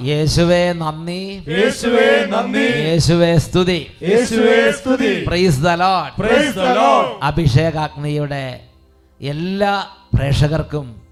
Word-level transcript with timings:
യേശുവേ 0.00 0.72
നന്ദി. 0.72 1.44
യേശുവേ 1.48 2.26
നന്ദി. 2.26 2.58
യേശുവേ 2.58 3.38
സ്തുതി. 3.38 3.86
യേശുവേ 4.02 4.72
സ്തുതി. 4.72 5.24
Praise 5.24 5.60
the 5.62 5.68
lord 5.68 6.14
praise 6.20 6.54
the 6.54 6.60
lord 6.60 7.24
അഭിഷേകാഗ്നിയുടെ 7.24 8.60
എല്ലാ 9.20 9.86
പ്രേക്ഷകർക്കും 10.14 11.02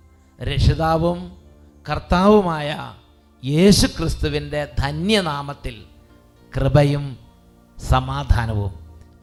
രക്ഷിതാവും 0.43 1.33
കർത്താവുമായ 1.91 2.93
യേശു 3.45 3.87
ക്രിസ്തുവിന്റെ 3.87 4.69
ധന്യനാമത്തിൽ 4.79 5.83
കൃപയും 6.57 7.17
സമാധാനവും. 7.91 8.73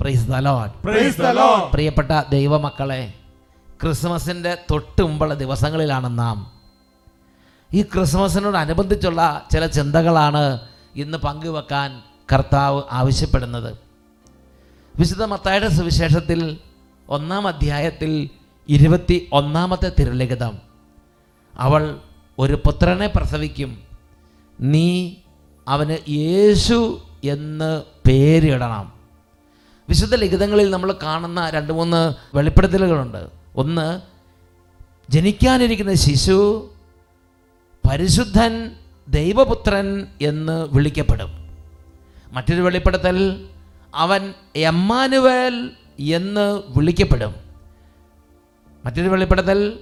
Praise 0.01 0.27
the 0.27 0.35
lord 0.35 0.71
praise 0.83 1.17
the 1.17 1.27
lord 1.27 1.71
പ്രിയപ്പെട്ട 1.71 2.23
ദൈവമക്കളെ 2.29 3.13
ക്രിസ്മസിന്റെ 3.83 4.57
തൊട്ട് 4.71 5.01
മുമ്പുള്ള 5.01 5.33
ദിവസങ്ങളിലാണ് 5.33 6.19
നാം 6.19 6.58
ഈ 7.73 7.81
ക്രിസ്മസിനോടനുബന്ധിച്ചുള്ള 7.81 9.47
ചില 9.51 9.67
ചിന്തകളാണ് 9.67 10.59
ഇന്ന് 10.95 11.17
പങ്കുവെക്കാൻ 11.17 12.01
കർത്താവ് 12.33 12.81
ആവശ്യപ്പെടുന്നത്. 12.91 13.77
വിശുദ്ധ 14.99 15.23
മത്തായുടെ 15.23 15.67
സുവിശേഷത്തിൽ 15.67 16.57
ഒന്നാം 17.09 17.47
അധ്യായത്തിൽ 17.47 18.29
ഇരുപത്തി 18.69 19.29
ഒന്നാമത്തെ 19.33 19.91
തിരുലിഖിതം. 19.99 20.57
അവൾ 21.57 21.99
ഒരു 22.39 22.53
പുത്രനെ 22.53 23.07
പ്രസവിക്കും. 23.07 23.83
നീ 24.61 25.15
അവന് 25.67 26.09
യേശു 26.09 27.01
എന്ന് 27.23 27.83
പേരിടണം. 28.07 28.93
വിശുദ്ധ 29.89 30.15
ലിഖിതങ്ങളിൽ 30.15 30.69
നമ്മൾ 30.69 30.95
കാണുന്ന 31.03 31.49
രണ്ട് 31.49 31.73
മൂന്ന് 31.73 32.13
വെളിപ്പെടുത്തലുകളുണ്ട്. 32.35 33.29
ഒന്ന് 33.55 34.01
ജനിക്കാനിരിക്കുന്ന 35.09 35.93
ശിശു 35.93 36.69
പരിശുദ്ധൻ 37.87 38.71
ദൈവപുത്രൻ 39.07 40.07
എന്ന് 40.21 40.67
വിളിക്കപ്പെടും. 40.71 41.29
മറ്റൊരു 42.31 42.61
വെളിപ്പെടുത്തൽ 42.61 43.45
അവൻ 43.95 44.33
എമ്മാനുവേൽ 44.55 45.71
എന്ന് 45.99 46.61
വിളിക്കപ്പെടും. 46.67 47.35
മറ്റൊരു 48.85 49.09
വെളിപ്പെടുത്തൽ 49.09 49.79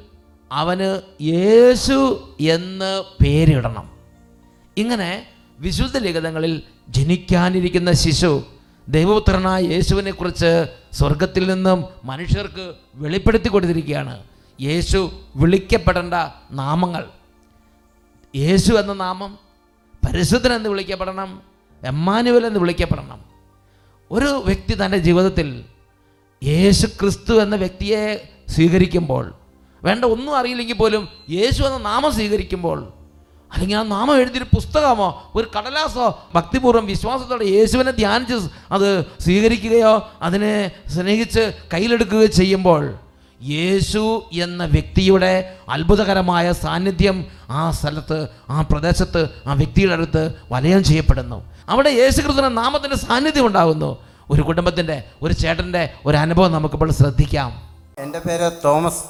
അവന് 0.52 1.02
യേശു 1.23 2.30
എന്ന് 2.39 3.04
പേരിടണം. 3.23 3.89
ഇങ്ങനെ 4.78 5.23
വിശുദ്ധ 5.59 5.98
ലിഖിതങ്ങളിൽ 5.98 6.61
ജനിക്കാനിരിക്കുന്ന 6.89 7.92
ശിശു 7.92 8.44
ദൈവപുത്രനായ 8.88 9.64
യേശുവിനെക്കുറിച്ച് 9.64 10.66
സ്വർഗത്തിൽ 10.94 11.54
നിന്നും 11.54 11.86
മനുഷ്യർക്ക് 12.04 12.73
വെളിപ്പെടുത്തി 12.95 13.50
കൊടുത്തിരിക്കുകയാണ്. 13.50 14.23
യേശു 14.61 15.11
വിളിക്കപ്പെടേണ്ട 15.36 16.14
നാമങ്ങൾ. 16.52 17.06
യേശു 18.38 18.74
എന്ന 18.74 18.94
നാമം 18.94 19.32
പരിശുദ്ധൻ 20.04 20.54
എന്ന് 20.54 20.70
വിളിക്കപ്പെടണം 20.70 21.30
എമ്മാനുവൽ 21.84 22.46
എന്ന് 22.46 22.60
വിളിക്കപ്പെടണം. 22.60 23.20
ഒരു 24.12 24.44
വ്യക്തി 24.46 24.86
തന്റെ 24.86 24.98
ജീവിതത്തിൽ 24.98 25.48
യേശു 26.44 26.88
ക്രിസ്തു 26.88 27.34
എന്ന 27.42 27.56
വ്യക്തിയെ 27.56 28.02
സ്വീകരിക്കുമ്പോൾ 28.50 29.26
വേണ്ട 29.84 30.06
ഒന്നും 30.06 30.38
അറിയില്ലെങ്കിൽ 30.38 30.76
പോലും 30.76 31.04
യേശു 31.30 31.64
എന്ന 31.64 31.78
നാമം 31.78 32.11
സ്വീകരിക്കുമ്പോൾ 32.11 32.80
അല്ലെങ്കിൽ 33.52 33.78
ആ 33.78 33.84
നാമം 33.84 34.16
എഴുതിയൊരു 34.17 34.45
പുസ്തകമോ 34.56 35.32
ഒരു 35.36 35.48
കടലാസോ 35.58 36.08
ഭക്തിപൂർവം 36.36 36.86
വിശ്വാസത്തോടെ 36.86 37.45
യേശുവിനെ 37.45 37.92
ധ്യാനിച്ച് 37.92 38.38
അത് 38.72 38.90
സ്വീകരിക്കുകയോ 39.20 39.94
അതിനെ 40.22 40.54
സ്നേഹിച്ച് 40.88 41.44
കയ്യിലെടുക്കുകയോ 41.73 42.26
ചെയ്യുമ്പോൾ 42.40 42.84
യേശു 43.43 44.23
എന്ന 44.33 44.65
വ്യക്തിയുടെ 44.65 45.58
അത്ഭുതകരമായ 45.70 46.52
സാന്നിധ്യം 46.52 47.25
ആ 47.49 47.71
സ്ഥലത്ത് 47.71 48.27
ആ 48.49 48.61
പ്രദേശത്ത് 48.61 49.30
ആ 49.48 49.53
വ്യക്തിയുടെ 49.53 49.93
അടുത്ത് 49.93 50.33
വലയം 50.52 50.83
ചെയ്യപ്പെടുന്നു. 50.83 51.53
അവിടെ 51.70 51.89
യേശു 51.89 52.21
കൃത്യ 52.21 52.48
നാമത്തിന്റെ 52.48 52.98
സാന്നിധ്യം 52.98 53.45
ഉണ്ടാകുന്നു. 53.45 53.98
ഒരു 54.31 54.42
കുടുംബത്തിന്റെ 54.42 55.03
ഒരു 55.21 55.33
ചേട്ടന്റെ 55.33 55.93
ഒരു 56.05 56.17
അനുഭവം 56.17 56.52
നമുക്കിപ്പോൾ 56.52 56.92
ശ്രദ്ധിക്കാം. 56.92 57.61
എന്റെ 57.99 58.20
പേര് 58.20 58.52
തോമസ്. 58.65 59.03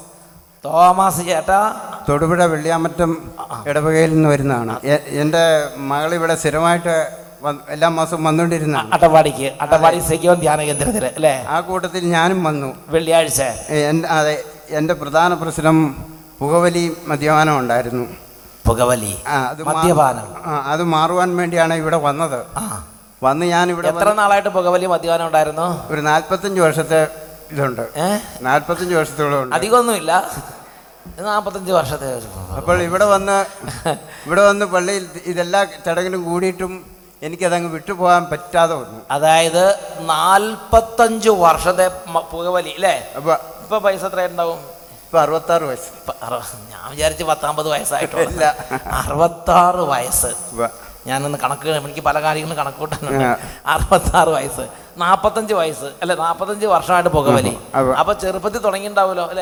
തോമസ് 0.64 1.26
ചേട്ടാ 1.26 1.74
തൊടുപുഴ 2.08 2.44
വെള്ളിയാമറ്റം 2.44 3.32
ഇടവകയിൽ 3.66 4.14
നിന്ന് 4.14 4.28
വരുന്നതാണ്. 4.28 4.80
എന്റെ 5.08 5.68
മകൾ 5.76 6.14
ഇവിടെ 6.14 6.34
സ്ഥിരമായിട്ട് 6.34 7.27
എല്ലാ 7.74 7.88
മാസവും 7.96 8.22
വന്നുകൊണ്ടിരുന്ന 8.26 8.78
അട്ടപ്പാടിക്ക് 8.94 9.48
അട്ടപ്പാടി 9.64 9.98
സഖ്യവൻ 10.10 10.38
ധ്യാന 10.44 10.60
കേന്ദ്രത്തിൽ 10.68 11.04
അല്ലേ? 11.10 11.34
ആ 11.54 11.56
കൂട്ടത്തിൽ 11.68 12.02
ഞാനും 12.16 12.40
വന്നു. 12.48 12.70
വെള്ളിയാഴ്ച. 12.94 13.40
എന്റെ 13.90 14.08
അതെ 14.18 14.34
എന്റെ 14.78 14.94
പ്രധാന 15.02 15.30
പ്രശ്നം 15.42 15.76
പുകവലി 16.40 16.84
മദ്യപാനം 17.10 17.54
ഉണ്ടായിരുന്നു. 17.62 18.06
പുകവലി 18.68 19.12
അത് 19.36 19.62
മദ്യപാനം. 19.70 20.26
അത് 20.72 20.82
മാറുവാൻ 20.96 21.30
വേണ്ടിയാണ് 21.40 21.74
ഇവിടെ 21.82 21.98
വന്നത്. 22.08 22.40
വന്ന് 23.26 23.44
ഞാൻ 23.54 23.66
ഇവിടെ 23.74 23.88
എത്ര 23.92 24.10
നാളായിട്ട് 24.20 24.50
പുകവലി 24.58 24.86
മദ്യപാനം 24.94 25.26
ഉണ്ടായിരുന്നു? 25.30 25.68
ഒരു 25.92 26.00
നാൽപ്പത്തഞ്ച് 26.10 26.60
വർഷത്തെ 26.66 27.00
ഇതുണ്ട്. 27.54 27.84
നാല്പത്തഞ്ച് 28.48 28.94
വർഷത്തോളം 29.00 29.54
അധികമൊന്നുമില്ല 29.58 30.12
നാൽപ്പത്തഞ്ച് 31.28 31.72
വർഷത്തെ 31.78 32.08
അപ്പോൾ 32.58 32.76
ഇവിടെ 32.88 33.06
വന്ന് 33.14 33.36
ഇവിടെ 34.26 34.42
വന്ന് 34.48 34.64
പള്ളിയിൽ 34.74 35.04
ഇതെല്ലാ 35.30 35.60
ചടങ്ങിനും 35.86 36.22
കൂടിയിട്ടും 36.28 36.72
എനിക്കതങ്ങ് 37.22 37.70
വിട്ടുപോകാൻ 37.70 38.24
പറ്റാതെ 38.24 38.74
വന്നു. 38.74 39.00
അതായത് 39.10 39.64
നാൽപ്പത്തഞ്ച് 40.00 41.28
വർഷത്തെ 41.28 41.88
പുകവലി 42.32 42.70
അല്ലേ? 42.70 43.12
അപ്പൊ 43.16 43.32
ഇപ്പൊ 43.34 43.78
പൈസ 43.78 44.04
എത്ര 44.04 44.26
ഉണ്ടാവും? 44.26 44.58
ഇപ്പം 45.04 45.20
അറുപത്താറ് 45.20 45.62
വയസ്സ്. 45.62 45.90
ഞാൻ 46.70 46.90
വിചാരിച്ച് 46.90 47.24
പത്താമ്പത് 47.24 47.68
വയസ്സായിട്ടുള്ള. 47.68 48.30
ഇല്ല. 48.30 48.56
അറുപത്താറ് 48.92 49.76
വയസ്സ്. 49.76 50.30
ഞാനൊന്ന് 51.08 51.38
കണക്ക് 51.38 51.68
എനിക്ക് 51.78 52.02
പല 52.02 52.18
കാര്യങ്ങളും 52.22 52.58
കണക്ക് 52.58 52.78
കൂട്ടാനുണ്ട് 52.78 53.26
അറുപത്താറ് 53.66 54.30
വയസ്സ് 54.30 54.64
നാൽപ്പത്തഞ്ച് 54.98 55.54
വയസ്സ് 55.54 55.88
അല്ലെ 56.02 56.14
നാൽപ്പത്തഞ്ച് 56.16 56.66
വർഷമായിട്ട് 56.66 57.10
പുകവലി. 57.10 57.52
അപ്പൊ 57.98 58.12
ചെറുപ്പത്തിൽ 58.22 58.60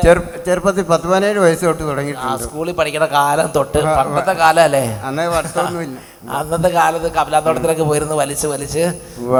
ചെറു- 0.03 0.25
ചെറുപ്പത്തിൽ 0.45 0.83
പത്ത് 0.83 1.07
പതിനേഴ് 1.07 1.39
വയസ്സ് 1.39 1.65
തൊട്ട് 1.65 1.83
തുടങ്ങി 1.83 2.13
സ്കൂളിൽ 2.43 2.73
പഠിക്കുന്ന 2.73 3.07
കാലം 3.13 3.47
തൊട്ട് 3.55 3.79
പണ്ടത്തെ 3.91 4.33
കാലം 4.33 4.63
അല്ലേ 4.63 4.83
അന്നത്തെ 6.37 6.69
കാലത്ത് 6.71 7.09
കപിലാത്തോട്ടത്തിലൊക്കെ 7.11 7.83
പോയിരുന്നു 7.83 8.15
വലിച്ച് 8.15 8.47
വലിച്ച്. 8.47 8.83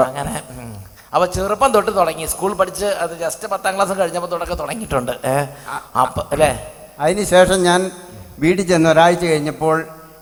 അങ്ങനെ. 0.02 0.34
അപ്പൊ 1.12 1.26
ചെറുപ്പം 1.34 1.70
തൊട്ട് 1.72 1.92
തുടങ്ങി. 1.96 2.24
സ്കൂൾ 2.26 2.52
പഠിച്ച് 2.54 2.88
അത് 3.00 3.12
ജസ്റ്റ് 3.18 3.46
പത്താം 3.48 3.74
ക്ലാസ് 3.76 3.94
കഴിഞ്ഞപ്പോൾ 4.00 4.30
തുടക്കം 4.30 4.56
തുടങ്ങിയിട്ടുണ്ട്. 4.56 5.12
അപ്പൊ 5.96 6.22
അല്ലേ? 6.32 6.50
അതിനുശേഷം 6.98 7.58
ഞാൻ 7.62 7.80
വീട്ടിൽ 8.38 8.66
ചെന്ന് 8.66 8.90
ഒരാഴ്ച 8.90 9.24
കഴിഞ്ഞപ്പോൾ 9.24 9.76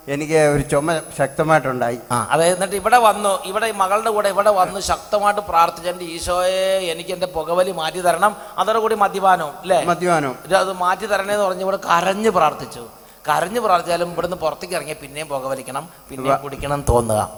എനിക്ക് 0.09 0.39
ഒരു 0.55 0.62
ചുമ 0.62 1.00
ശക്തമായിട്ടുണ്ടായി. 1.19 1.99
ആ. 2.12 2.28
അതെ 2.31 2.44
എന്നിട്ട് 2.47 2.75
ഇവിടെ 2.75 2.99
വന്നു. 2.99 3.43
ഇവിടെ 3.44 3.67
ഈ 3.67 3.71
മകളുടെ 3.71 4.11
കൂടെ 4.11 4.28
ഇവിടെ 4.28 4.50
വന്ന് 4.50 4.81
ശക്തമായിട്ട് 4.81 5.41
പ്രാർത്ഥിച്ചു 5.41 5.91
എന്റെ 5.91 6.05
ഈശോയെ 6.05 6.78
എനിക്ക് 6.93 7.11
എന്റെ 7.11 7.27
പുകവലി 7.27 7.72
മാറ്റി 7.72 8.00
തരണം. 8.00 8.37
അതോടെ 8.59 8.78
കൂടി 8.78 8.94
മദ്യപാനവും 8.94 9.59
അല്ലേ? 9.59 9.84
മദ്യപാനവും. 9.84 10.37
അത് 10.56 10.72
മാറ്റി 10.72 11.06
തരണേന്ന് 11.06 11.44
പറഞ്ഞ് 11.44 11.61
ഇവിടെ 11.61 11.77
കരഞ്ഞ് 11.77 12.31
പ്രാർത്ഥിച്ചു. 12.31 12.89
കരഞ്ഞ് 13.28 13.61
പ്രാർത്ഥിച്ചാലും 13.61 14.12
ഇവിടുന്ന് 14.12 14.37
പുറത്തേക്ക് 14.37 14.75
ഇറങ്ങി 14.75 14.93
പിന്നെയും 14.93 15.28
പുകവലിക്കണം 15.28 15.89
പിന്നെയും 16.11 16.43
കുടിക്കണം 16.43 16.84
തോന്നുക. 16.88 17.28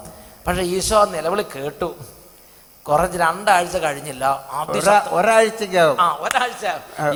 പക്ഷെ 0.47 0.63
ഈശോ 0.63 1.05
നിലവിളി 1.05 1.43
കേട്ടു. 1.57 1.95
കുറച്ച് 2.89 3.19
രണ്ടാഴ്ച 3.19 3.77
കഴിഞ്ഞില്ല. 3.77 4.45
ഒരാഴ്ചക്കകം 5.11 5.97
ആ 6.01 6.17
ഒരാഴ്ച. 6.21 6.65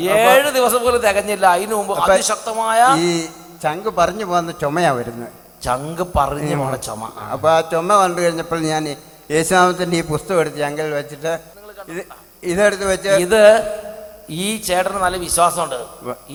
ഏഴ് 0.00 0.50
ദിവസം 0.50 0.82
പോലും 0.82 1.00
തികഞ്ഞില്ല. 1.00 1.46
അതിനു 1.46 1.74
മുമ്പ് 1.74 1.94
അതിശക്തമായ 1.98 2.94
ഈ 2.98 3.28
ചങ്ക് 3.62 3.88
പറഞ്ഞു 3.88 4.24
പോകുന്ന 4.24 4.52
ചുമയാ 4.52 4.92
വരുന്നത്. 4.92 5.41
ചങ്ക് 5.66 6.04
പറഞ്ഞു 6.16 6.56
പോണ 6.60 6.74
ചുമ. 6.86 7.02
അപ്പോൾ 7.34 7.50
ആ 7.54 7.60
ചുമ 7.72 7.88
കണ്ടു 8.02 8.20
കഴിഞ്ഞപ്പോൾ 8.24 8.60
ഞാൻ 8.72 8.84
യേശുനാമത്തിന്റെ 9.34 9.96
ഈ 10.00 10.04
പുസ്തകം 10.12 10.40
എടുത്ത് 10.42 10.58
ചങ്കിൽ 10.64 10.92
വെച്ചിട്ട് 11.00 11.32
ഇത് 11.92 12.02
ഇതെടുത്ത് 12.52 12.86
വെച്ച് 12.92 13.12
ഇത് 13.26 13.40
ഈ 14.40 14.44
ചേട്ടന് 14.66 14.98
നല്ല 15.04 15.16
വിശ്വാസമുണ്ട്. 15.24 15.78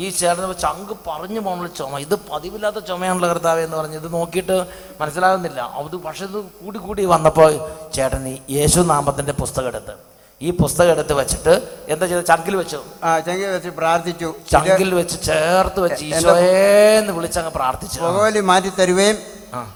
ഈ 0.02 0.06
ചേട്ടന് 0.20 0.56
ചങ്ക് 0.64 0.94
പറഞ്ഞു 1.08 1.40
പോകണ 1.46 1.68
ചുമ. 1.80 2.00
ഇത് 2.06 2.16
പതിവില്ലാത്ത 2.30 2.80
ചുമയാണല്ലോ 2.90 3.28
കർത്താവ് 3.30 3.62
എന്ന് 3.68 3.78
പറഞ്ഞു 3.78 3.98
ഇത് 4.02 4.10
നോക്കിയിട്ട് 4.18 4.58
മനസ്സിലാകുന്നില്ല. 5.02 5.62
അത് 5.80 5.96
പക്ഷെ 6.06 6.24
ഇത് 6.30 6.40
കൂടി 6.62 6.80
കൂടി 6.86 7.06
വന്നപ്പോൾ 7.14 7.52
ചേട്ടൻ 7.96 8.28
ഈ 8.34 8.36
യേശു 8.58 8.80
നാമത്തിന്റെ 8.94 9.36
പുസ്തകം 9.42 9.70
എടുത്ത്. 9.74 9.96
ഈ 10.42 10.50
പുസ്തകം 10.51 10.92
എടുത്ത് 10.92 11.13
വെച്ചിട്ട് 11.13 11.54
എന്താ 11.88 12.06
ചെയ്ത 12.07 12.22
ചങ്കിൽ 12.31 12.56
വെച്ചു. 12.56 12.80
ചങ്കിൽ 13.28 13.48
വെച്ച് 13.54 13.69
പ്രാർത്ഥിച്ചു. 13.69 14.28
ചങ്കിൽ 14.51 14.89
വെച്ച് 14.95 15.16
ചേർത്ത് 15.28 15.80
വെച്ച് 15.80 16.04
ഈശോയെന്ന് 16.06 17.13
വിളിച്ചങ്ങ് 17.13 17.51
പ്രാർത്ഥിച്ചു. 17.51 18.00
പുകവലി 18.01 18.42
മാറ്റി 18.50 18.72
തരുവേം. 18.80 19.16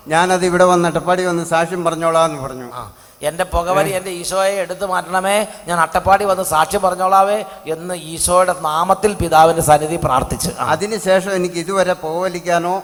ഞാനത് 0.07 0.45
ഇവിടെ 0.45 0.63
വന്ന് 0.63 0.87
അട്ടപ്പാടി 0.89 1.25
വന്ന് 1.25 1.45
സാക്ഷ്യം 1.53 1.81
പറഞ്ഞോളാന്ന് 1.87 2.39
പറഞ്ഞു. 2.43 2.67
എന്റെ 2.67 3.27
എന്റെ 3.29 3.43
പുകവലി 3.43 3.89
എന്റെ 3.89 4.11
ഈശോയെ 4.11 4.53
എടുത്തു 4.65 4.85
മാറ്റണമേ. 4.85 5.35
ഞാൻ 5.67 5.79
അട്ടപ്പാടി 5.79 6.25
വന്ന് 6.25 6.43
സാക്ഷ്യം 6.43 6.81
പറഞ്ഞോളാവേ 6.81 7.39
എന്ന് 7.75 7.95
ഈശോയുടെ 8.13 8.55
നാമത്തിൽ 8.61 9.13
പിതാവിന്റെ 9.13 9.61
സന്നിധി 9.61 9.99
പ്രാർത്ഥിച്ചു. 10.07 10.51
അതിനുശേഷം 10.59 11.35
എനിക്ക് 11.39 11.59
ഇതുവരെ 11.65 11.93
പുകവലിക്കാനോ 12.05 12.75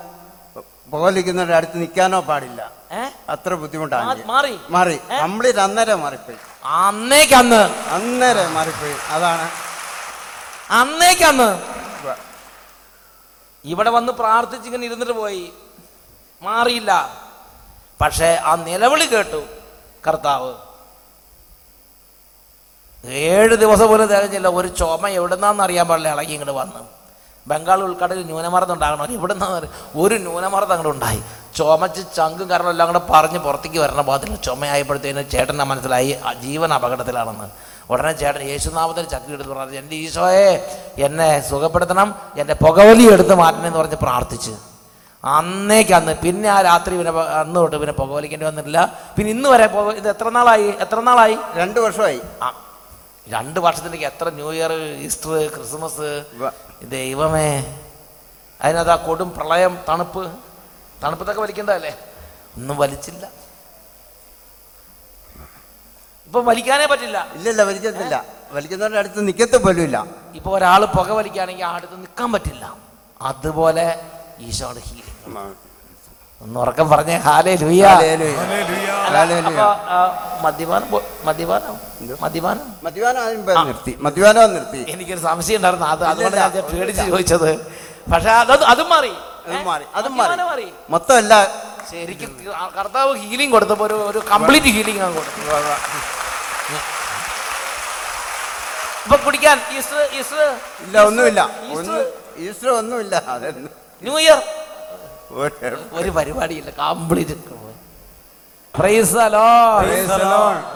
പുകവലിക്കുന്നവരുടെ 0.91 1.57
അടുത്ത് 1.61 1.77
നിൽക്കാനോ 1.83 2.19
പാടില്ല? 2.21 2.61
അത്ര 3.29 3.53
ബുദ്ധിമുട്ടാണ്. 3.53 4.23
മാറി. 4.33 4.53
മാറി. 4.69 4.99
കംപ്ലീറ്റ് 5.23 5.59
അന്നേരം 5.59 6.01
മാറിപ്പോയി. 6.05 6.37
അന്നേക്കന്ന്. 6.67 7.89
അന്നേരം 7.89 8.53
മാറിപ്പോയി. 8.53 8.95
അതാണ്. 9.09 9.49
അന്നേക്കന്ന്. 10.69 11.77
ഇവിടെ 13.65 13.89
വന്ന് 13.89 14.13
പ്രാർത്ഥിച്ച് 14.13 14.65
ഇങ്ങനെ 14.65 14.85
ഇരുന്നിട്ട് 14.85 15.13
പോയി. 15.13 15.53
മാറിയില്ല. 16.41 17.21
പക്ഷേ 18.01 18.41
ആ 18.43 18.55
നിലവിളി 18.55 19.05
കേട്ടു 19.05 19.45
കർത്താവ്. 20.07 20.53
ഏഴ് 23.05 23.55
ദിവസം 23.55 23.87
പോലും 23.87 24.07
തികഞ്ഞില്ല. 24.07 24.47
ഒരു 24.47 24.67
ചുമ 24.67 25.07
എവിടുന്നാന്ന് 25.07 25.63
അറിയാൻ 25.63 25.87
പാടില്ല. 25.87 26.09
ഇളകി 26.09 26.31
ഇങ്ങോട്ട് 26.31 26.51
വന്ന്. 26.51 26.96
ബംഗാൾ 27.49 27.79
ഉൾക്കടലിൽ 27.87 28.23
ന്യൂനമർദ്ദം 28.29 28.75
ഉണ്ടാകണം. 28.77 29.11
എവിടുന്നാന്ന് 29.17 29.67
ഒരു 30.01 30.15
ന്യൂനമർദ്ദം 30.25 30.73
അങ്ങോട്ട് 30.75 30.91
ഉണ്ടായി. 30.95 31.21
ചുമച്ച് 31.57 32.01
ചങ്കും 32.17 32.47
കാരണം 32.51 32.71
എല്ലാം 32.75 32.87
കൂടെ 32.91 33.01
പറഞ്ഞ് 33.11 33.39
പുറത്തേക്ക് 33.45 33.79
വരണ 33.83 34.01
പാകത്തിൽ 34.09 34.35
ചുമയായപ്പോഴത്തേന് 34.47 35.23
ചേട്ടനെ 35.33 35.65
മനസ്സിലായി 35.71 36.11
ജീവൻ 36.45 36.69
അപകടത്തിലാണെന്ന്. 36.77 37.47
ഉടനെ 37.91 38.11
ചേട്ടൻ 38.21 38.43
യേശുനാമത്തിൽ 38.51 39.05
ചക്കി 39.13 39.31
എടുത്ത് 39.35 39.51
പറഞ്ഞു 39.51 39.77
എന്റെ 39.81 39.95
ഈശോയെ 40.05 40.49
എന്നെ 41.07 41.29
സുഖപ്പെടുത്തണം 41.49 42.09
എന്റെ 42.41 42.55
പുകവലി 42.63 43.05
എടുത്ത് 43.13 43.35
മാറ്റണം 43.41 43.67
എന്ന് 43.69 43.79
പറഞ്ഞ് 43.81 43.99
പ്രാർത്ഥിച്ച്. 44.05 44.53
അന്നേക്ക് 45.23 45.93
അന്ന് 45.99 46.13
പിന്നെ 46.23 46.49
ആ 46.55 46.59
രാത്രി 46.69 46.93
പിന്നെ 46.99 47.13
അന്ന് 47.41 47.57
തൊട്ട് 47.61 47.77
പിന്നെ 47.81 47.93
പുകവലിക്കേണ്ടി 48.01 48.45
വന്നിട്ടില്ല. 48.49 48.81
പിന്നെ 49.15 49.29
ഇന്ന് 49.35 49.49
വരെ 49.53 49.65
ഇത് 49.99 50.09
എത്ര 50.15 50.27
നാളായി? 50.37 50.67
എത്ര 50.83 50.99
നാളായി? 51.09 51.37
രണ്ട് 51.59 51.79
വർഷമായി. 51.85 52.19
ആ 52.45 52.47
രണ്ട് 53.33 53.59
വർഷത്തിലേക്ക് 53.65 54.05
എത്ര 54.11 54.27
ന്യൂ 54.39 54.49
ഇയർ 54.57 54.71
ഈസ്റ്റർ 55.05 55.31
ക്രിസ്മസ് 55.55 56.09
ദൈവമേ. 56.95 57.49
അതിനകത്ത് 58.59 58.93
ആ 58.95 58.97
കൊടും 59.07 59.29
പ്രളയം 59.37 59.73
തണുപ്പ് 59.89 60.23
തണുപ്പത്തൊക്കെ 61.03 61.41
വലിക്കണ്ടല്ലേ 61.45 61.93
ഒന്നും 62.57 62.75
വലിച്ചില്ല. 62.83 63.25
ഇപ്പൊ 66.27 66.39
വലിക്കാനേ 66.51 66.85
പറ്റില്ല. 66.91 67.17
ഇല്ലല്ല 67.37 67.61
വലിച്ചില്ല 67.69 68.15
വലിക്കുന്നവരുടെ 68.55 68.99
അടുത്ത് 69.03 69.19
നിൽക്കത്ത് 69.27 69.57
പോലും 69.65 69.83
ഇല്ല 69.87 69.97
ഇപ്പൊ 70.37 70.49
ഒരാൾ 70.57 70.81
പുക 70.95 71.09
വലിക്കുകയാണെങ്കിൽ 71.19 71.65
ആ 71.69 71.71
അടുത്ത് 71.77 71.95
നിൽക്കാൻ 72.03 72.29
പറ്റില്ല. 72.35 72.65
അതുപോലെ 73.29 73.85
ഈശോയുടെ 74.47 74.81
ഹീലിംഗ്. 74.87 75.13
ഒന്ന് 76.41 76.59
ഉറക്കം 76.59 76.89
പറഞ്ഞേ 76.89 77.17
ഹാലേ 77.17 77.55
ലുയ 77.55 77.85
മദ്യപാനം 80.41 80.91
പോ- 80.91 81.03
മദ്യപാനം? 81.23 81.75
മദ്യപാനം? 82.21 82.73
മദ്യപാനം 82.83 83.21
ആദ്യം 83.21 83.45
നിർത്തി. 83.67 83.97
മദ്യപാനം 83.99 84.53
നിർത്തി. 84.53 84.85
എനിക്കൊരു 84.89 85.19
സംശയം 85.19 85.55
ഉണ്ടായിരുന്നു. 85.55 85.85
അത് 85.87 86.03
അതുകൊണ്ട്. 86.03 86.37
ഞാൻ 86.37 86.51
പേടിച്ച് 86.51 87.05
ചോദിച്ചത്. 87.07 87.49
പക്ഷെ 88.11 88.29
അത് 88.29 88.63
അതും 88.63 88.89
മാറി. 88.89 89.11
അതും 89.95 90.17
മാറി. 90.17 90.67
മൊത്തം 90.89 91.15
അല്ല 91.15 91.47
ശരിക്കും 91.91 92.37
കർത്താവ് 92.77 93.17
ഹീലിംഗ് 93.17 93.51
കൊടുത്തപ്പോ 93.51 93.85
ഒരു 93.85 93.93
ഒരു 93.93 94.21
കംപ്ലീറ്റ് 94.31 94.67
ഹീലിംഗ് 94.67 95.01
ആണ് 95.01 95.13
കൊടുത്തു. 95.13 95.41
ഇപ്പൊ 99.05 99.25
കുടിക്കാൻ 99.25 99.61
ഈസ്റ്റർ 99.77 100.09
ഈസ്റ്റർ. 100.13 100.55
ഇല്ല 100.79 101.01
ഒന്നുമില്ല. 101.01 101.49
ഈസ്റ്റർ 102.37 102.69
ഒന്നുമില്ല. 102.69 103.23
അതൊന്നും 103.27 103.69
ന്യൂ 104.01 104.19
ഇയർ. 104.19 104.41
ഒരു 105.99 106.09
പരിപാടിയില്ല. 106.17 106.69
കംപ്ലീറ്റ് 106.79 107.35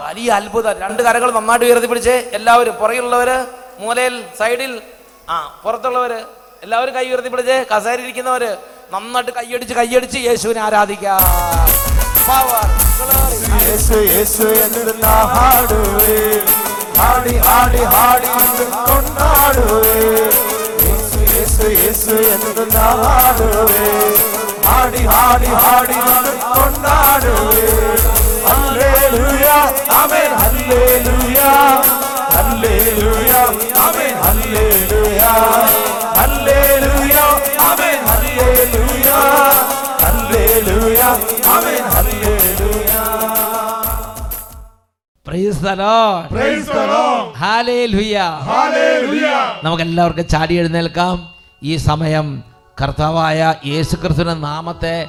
വലിയ 0.04 0.28
അത്ഭുതം. 0.32 0.74
രണ്ട് 0.84 1.02
കരകൾ 1.02 1.30
നന്നായിട്ട് 1.30 1.66
ഉയർത്തി 1.66 1.86
പിടിച്ച് 1.86 2.14
എല്ലാവരും 2.38 2.74
പുറകിലുള്ളവര് 2.80 3.36
മൂലയിൽ 3.80 4.14
സൈഡിൽ 4.38 4.72
ആ 5.28 5.36
പുറത്തുള്ളവര് 5.64 6.18
എല്ലാവരും 6.62 6.94
കൈ 6.94 7.04
ഉയർത്തി 7.10 7.28
പിടിച്ച് 7.28 7.66
കസേരി 7.72 8.02
ഇരിക്കുന്നവര് 8.02 8.50
നന്നായിട്ട് 8.92 9.32
കൈയടിച്ച് 9.38 9.74
കൈയടിച്ച് 9.74 10.18
യേശുവിനെ 10.18 10.60
ആരാധിക്കാം. 10.60 11.22
ആടി 17.06 17.34
ആടി 17.54 17.82
ആടി 18.02 18.28
കൊണ്ടാടുവേ. 18.88 19.96
യേശു 21.34 21.66
യേശു 21.82 22.14
എന്ത് 22.34 22.64
നാടുവേ 22.76 23.88
ஆடி 24.66 25.06
ஆடி 25.06 25.50
ஆடி 25.74 25.98
നമുക്ക് 49.64 49.82
എല്ലാവർക്കും 49.82 50.28
ചാടി 50.28 50.54
എഴുന്നേൽക്കാം. 50.54 51.30
ഈ 51.62 51.76
സമയം 51.76 52.42
കർത്താവായ 52.80 53.54
യേശുക്രിസ്തുവിന്റെ 53.66 54.34
നാമത്തെ 54.34 55.08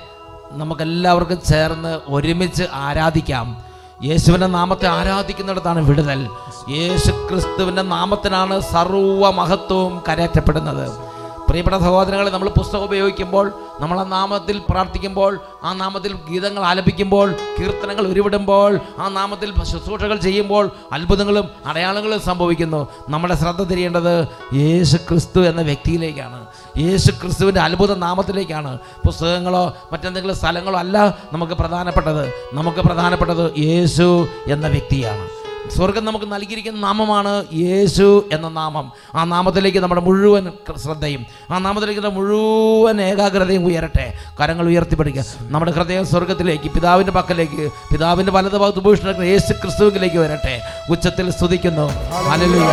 നമുക്കെല്ലാവർക്കും 0.52 1.40
ചേർന്ന് 1.50 2.00
ഒരുമിച്ച് 2.08 2.64
ആരാധിക്കാം. 2.74 3.64
യേശുവിന്റെ 4.04 4.48
നാമത്തെ 4.48 4.88
ആരാധിക്കുന്നിടത്താണ് 4.88 5.86
വിടുതൽ. 5.86 6.28
യേശുക്രിസ്തുവിന്റെ 6.70 7.82
നാമത്തിനാണ് 7.82 8.60
സർവ 8.60 9.30
മഹത്വവും 9.30 10.04
കരയറ്റപ്പെടുന്നത്. 10.10 11.13
പ്രിയപ്പെട്ട 11.54 11.78
സഹോദരങ്ങളെ 11.78 12.32
നമ്മൾ 12.32 12.50
പുസ്തകം 12.50 12.84
ഉപയോഗിക്കുമ്പോൾ 12.84 13.54
നമ്മളെ 13.80 14.04
നാമത്തിൽ 14.04 14.62
പ്രാർത്ഥിക്കുമ്പോൾ 14.70 15.40
ആ 15.64 15.74
നാമത്തിൽ 15.74 16.14
ഗീതങ്ങൾ 16.14 16.64
ആലപിക്കുമ്പോൾ 16.64 17.36
കീർത്തനങ്ങൾ 17.60 18.08
ഉരുവിടുമ്പോൾ 18.08 18.80
ആ 19.00 19.08
നാമത്തിൽ 19.08 19.64
ശുശ്രൂഷകൾ 19.64 20.18
ചെയ്യുമ്പോൾ 20.18 20.72
അത്ഭുതങ്ങളും 20.94 21.50
അടയാളങ്ങളും 21.66 22.22
സംഭവിക്കുന്നു. 22.22 22.88
നമ്മുടെ 23.10 23.36
ശ്രദ്ധ 23.36 23.64
തിരിയേണ്ടത് 23.64 24.28
യേശു 24.54 24.98
ക്രിസ്തു 24.98 25.40
എന്ന 25.40 25.62
വ്യക്തിയിലേക്കാണ്. 25.62 26.46
യേശു 26.78 27.12
ക്രിസ്തുവിന്റെ 27.12 27.62
അത്ഭുത 27.62 27.96
നാമത്തിലേക്കാണ്. 27.96 28.78
പുസ്തകങ്ങളോ 29.06 29.74
മറ്റെന്തെങ്കിലും 29.92 30.36
സ്ഥലങ്ങളോ 30.36 30.80
അല്ല 30.80 31.18
നമുക്ക് 31.34 31.54
പ്രധാനപ്പെട്ടത്. 31.54 32.34
നമുക്ക് 32.54 32.80
പ്രധാനപ്പെട്ടത് 32.80 33.52
യേശു 33.60 34.28
എന്ന 34.48 34.68
വ്യക്തിയാണ്. 34.68 35.43
സ്വർഗം 35.70 36.06
നമുക്ക് 36.06 36.26
നൽകിയിരിക്കുന്ന 36.26 36.80
നാമമാണ് 36.80 37.46
യേശു 37.54 38.30
എന്ന 38.34 38.50
നാമം. 38.50 38.92
ആ 39.16 39.24
നാമത്തിലേക്ക് 39.24 39.78
നമ്മുടെ 39.78 40.02
മുഴുവൻ 40.02 40.52
ശ്രദ്ധയും 40.76 41.26
ആ 41.52 41.58
നാമത്തിലേക്ക് 41.58 42.02
നമ്മുടെ 42.02 42.20
മുഴുവൻ 42.20 43.02
ഏകാഗ്രതയും 43.02 43.66
ഉയരട്ടെ. 43.66 44.14
കരങ്ങൾ 44.40 44.66
ഉയർത്തിപ്പിടിക്കുക 44.66 45.24
നമ്മുടെ 45.42 45.72
ഹൃദയം 45.72 46.06
സ്വർഗത്തിലേക്ക് 46.06 46.72
പിതാവിന്റെ 46.72 47.12
പക്കലേക്ക് 47.12 47.72
പിതാവിന്റെ 47.92 48.32
വലത് 48.32 48.58
ഭാഗത്ത് 48.58 48.80
ഉപേക്ഷിക്കുന്ന 48.80 49.24
യേശു 49.24 49.54
ക്രിസ്തുവിലേക്ക് 49.54 50.18
വരട്ടെ 50.18 50.62
ഉച്ചത്തിൽ 50.90 51.32
സ്തുതിക്കുന്നു. 51.32 51.82
ആരാധന. 51.82 52.64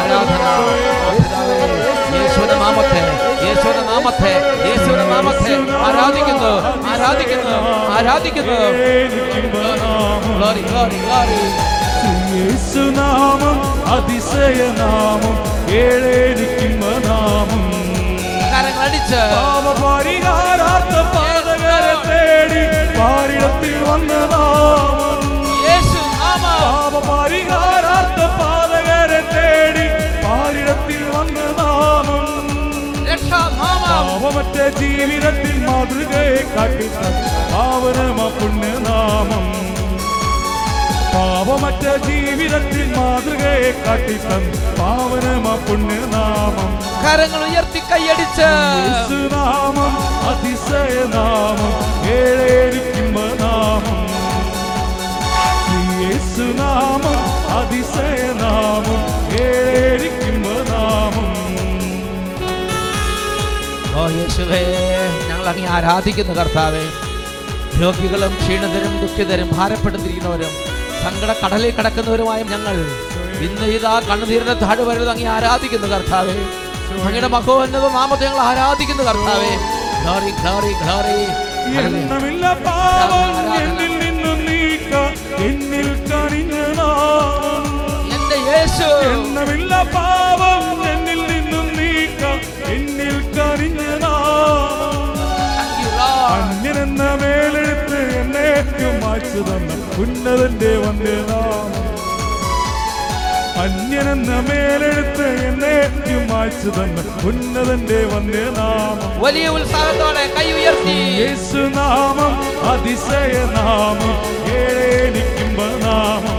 ആരാധന. 0.00 0.40
യേശുവിന്റെ 2.20 2.54
നാമത്തെ 2.54 3.02
യേശുവിന്റെ 3.46 3.83
നാമത്തെ 3.94 4.30
യേശുവിന്റെ 4.66 5.04
നാമത്തെ 5.10 5.52
ആരാധിക്കുന്നു 5.86 6.50
ആരാധിക്കുന്നു 6.92 7.54
ആരാധിക്കുന്നു. 7.96 8.56
യേശുനാമം 12.34 13.58
അതിശയനാമം 13.94 15.36
ഏഴേരിക്കുന്ന 15.74 16.84
നാമം 17.06 17.62
കരങ്ങളടിച്ച് 18.52 19.20
ജീവിതത്തിൽ 34.80 35.56
മാതൃകയെ 35.64 36.40
കാട്ടി 36.54 36.86
പാവനമ 37.52 38.20
പുണ്യനാമം 38.36 39.44
പാപമറ്റ 41.14 41.84
ജീവിതത്തിൽ 42.06 42.86
മാതൃകയെ 42.96 43.70
കാട്ടി 43.84 44.16
പാവനമ 44.78 45.48
പുണ്യനാമം 45.66 46.70
കരങ്ങൾ 47.04 47.42
ഉയർത്തി 47.48 47.82
കൈയടിച്ച് 47.90 48.48
യേശുനാമം 48.80 49.94
അതിശയനാമം 50.30 51.72
ഏഴേരിക്കുമ്പ 52.14 53.18
നാമം 53.42 54.00
യേശുനാമം 56.02 57.18
അതിശയനാമം 57.58 59.00
ഏഴേരിക്കുമ്പ 59.38 60.13
ഓ 63.94 64.04
യേശുവേ 64.16 64.60
ഞങ്ങൾ 65.28 65.46
അങ്ങനെ 65.50 65.68
ആരാധിക്കുന്നു 65.76 66.34
കർത്താവേ 66.38 66.84
രോഗികളും 67.80 68.32
ക്ഷീണിതരും 68.40 68.94
ദുഃഖിതരും 69.02 69.48
ഭാരപ്പെടുത്തിരിക്കുന്നവരും 69.56 70.52
സങ്കട 71.02 71.30
കടലിൽ 71.42 71.70
കിടക്കുന്നവരുമായ 71.70 72.40
ഞങ്ങൾ 72.52 72.76
ഇന്ന് 73.46 73.66
ഇതാ 73.76 73.94
കണ്ണുനീരിന്റെ 74.08 74.56
താഴ്വരത് 74.62 75.10
അങ്ങ് 75.14 75.26
ആരാധിക്കുന്നു 75.36 75.88
കർത്താവേ. 75.94 76.36
അങ്ങയുടെ 76.98 77.28
മഹോന്നത 77.34 77.86
നാമത്തെ 77.96 78.24
ഞങ്ങൾ 78.26 78.42
ആരാധിക്കുന്നു 78.50 79.04
കർത്താവേ. 79.08 79.52
Glory 80.02 80.30
glory 80.40 80.72
glory. 80.82 81.18
എണ്ണമില്ല 81.82 82.44
പാപം 82.66 83.30
എന്നിൽ 83.58 83.92
നിന്നും 84.02 84.40
അറിഞ്ഞ 93.44 93.80
അന്യനെന്ന 96.34 97.02
മേലെടുത്ത് 97.20 97.98
എന്നേക്കും 98.20 98.94
മാച്ചു 99.02 99.40
തന്ന 99.48 99.72
ഉന്നതന്റെ 100.02 100.72
വന്യനാം 100.82 101.70
അന്യനെന്ന 103.64 104.32
മേലെടുത്ത് 104.48 105.26
എന്നേക്കും 105.48 106.22
മാച്ചു 106.32 106.70
തന്ന 106.70 106.98
ഉന്നതന്റെ 107.28 108.00
വന്യനാം 108.12 108.96
വലിയ 109.22 109.46
ഉത്സാഹത്തോടെ 109.56 110.24
കൈ 110.36 110.46
ഉയർത്തി. 110.52 110.96
യേശുനാമം 111.20 112.34
അതിശയനാമം 112.72 114.16
ഏഴേനിക്കുമ്പ 114.56 115.60
നാമം 115.84 116.36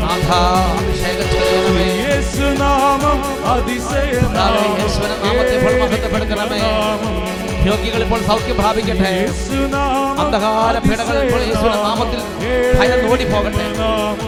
അഭിഷേകം 0.73 1.29
യേശുനാമം 2.25 3.19
കർത്താവേ, 3.25 4.61
യേശുവിന്റെ 4.81 5.15
നാമത്തെ 5.23 5.53
ഇപ്പോൾ 5.57 5.73
മഹത്വപ്പെടുത്തണമേ. 5.81 6.59
അതിശയനാമം 6.59 7.13
രോഗികൾ 7.67 8.01
ഇപ്പോൾ 8.05 8.21
സൗഖ്യം 8.29 8.55
പ്രാപിക്കട്ടെ. 8.59 9.11
അന്ധകാര 10.21 10.75
പീഡകൾ 10.85 11.17
ഇപ്പോൾ 11.25 11.41
യേശുവിന്റെ 11.49 11.79
നാമത്തിൽ 11.85 12.19
ഭയം 12.79 12.99
ഓടിപ്പോകട്ടെ 13.11 13.65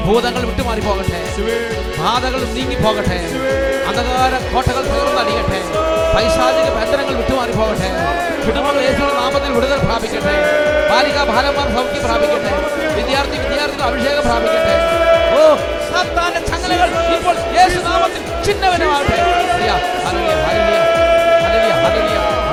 ഭൂതങ്ങൾ 0.05 0.43
വിട്ടുമാറി 0.49 0.81
പോകട്ടെ 0.87 1.19
ബാധകൾ 1.99 2.41
നീങ്ങി 2.57 2.77
പോകട്ടെ 2.85 3.19
അന്ധകാര 3.89 4.33
കോട്ടകൾ 4.53 4.83
തീർന്നടിയട്ടെ 4.91 5.59
പൈശാചിക 6.15 6.67
ബന്ധനങ്ങൾ 6.77 7.15
വിട്ടുമാറി 7.21 7.53
പോകട്ടെ 7.59 7.89
കുടുംബങ്ങൾ 8.45 8.81
യേശുവിന്റെ 8.87 9.15
നാമത്തിൽ 9.21 9.51
വിടുതൽ 9.57 9.79
പ്രാപിക്കട്ടെ. 9.87 10.35
ബാലിക 10.91 11.17
ബാലന്മാർ 11.31 11.67
സൗഖ്യം 11.77 12.03
പ്രാപിക്കട്ടെ. 12.07 12.53
വിദ്യാർത്ഥി 12.97 13.37
വിദ്യാർത്ഥികൾ 13.45 13.85
അഭിഷേകം 13.89 14.23
പ്രാപിക്കട്ടെ. 14.29 14.75
ഓ 15.33 15.43
സാത്താന്റെ 15.87 16.41
ചങ്ങലകൾ 16.49 16.89
ഇപ്പോൾ 17.15 17.35
യേശുനാമത്തിൽ 17.57 18.23
ചിഹ്നവനമാകട്ടെ 18.45 19.17
ആരാധന 19.17 20.75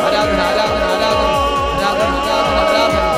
ആരാധന 0.04 0.40
ആരാധന 0.44 0.70
ആരാധന 0.84 1.30
ആരാധന 1.78 2.12
ആരാധന. 2.62 3.13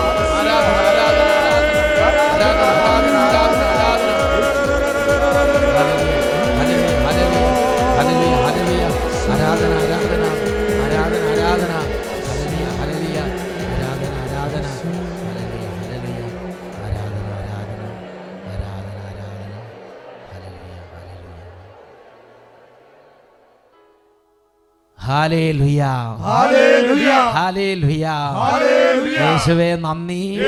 യേശുവേ 29.20 29.76
നന്ദി. 29.76 30.38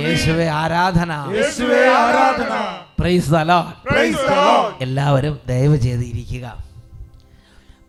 യേശുവേ 0.00 0.48
ആരാധന. 0.48 1.12
എല്ലാവരും 4.80 5.38
ദയവ് 5.48 5.76
ചെയ്തിരിക്കുക. 5.76 6.64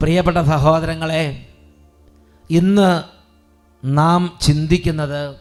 പ്രിയപ്പെട്ട 0.01 0.37
സഹോദരങ്ങളെ 0.37 1.45
ഇന്ന് 2.49 3.03
നാം 3.85 4.37
ചിന്തിക്കുന്നത് 4.41 5.35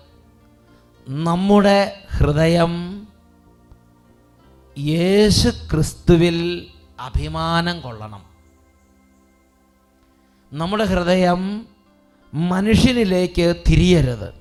നമ്മുടെ 1.09 1.97
ഹൃദയം 2.17 3.07
യേശു 4.79 5.49
ക്രിസ്തുവിൽ 5.49 6.67
അഭിമാനം 7.01 7.81
കൊള്ളണം. 7.81 8.30
നമ്മുടെ 10.53 10.85
ഹൃദയം 10.85 11.67
മനുഷ്യനിലേക്ക് 12.35 13.55
തിരിയരുത്. 13.69 14.33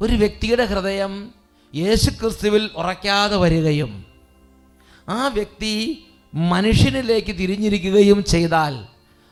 ഒരു 0.00 0.16
വ്യക്തിയുടെ 0.16 0.64
ഹൃദയം 0.64 1.30
യേശുക്രിസ്തുവിൽ 1.74 2.70
ഉറയ്ക്കാതെ 2.76 3.36
വരികയും 3.36 4.04
ആ 5.08 5.28
വ്യക്തി 5.28 6.04
മനുഷ്യനിലേക്ക് 6.34 7.38
തിരിഞ്ഞിരിക്കുകയും 7.38 8.24
ചെയ്താൽ 8.24 8.84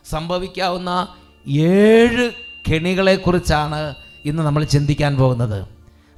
സംഭവിക്കാവുന്ന 0.04 1.08
ഏഴ് 1.48 2.32
കെണികളെക്കുറിച്ചാണ് 2.70 3.94
ഇന്ന് 4.24 4.42
നമ്മൾ 4.42 4.64
ചിന്തിക്കാൻ 4.64 5.16
പോകുന്നത്. 5.16 5.66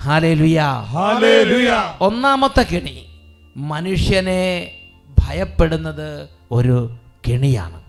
ഹാലേ 0.03 0.35
ലുയാ 0.35 0.85
Hallelujah. 0.95 1.83
ഒന്നാമത്തെ 2.01 2.63
കെണി 2.63 3.07
മനുഷ്യനെ 3.57 4.71
ഭയപ്പെടുന്നത് 5.19 6.29
ഒരു 6.53 6.91
കെണിയാണ്. 7.29 7.82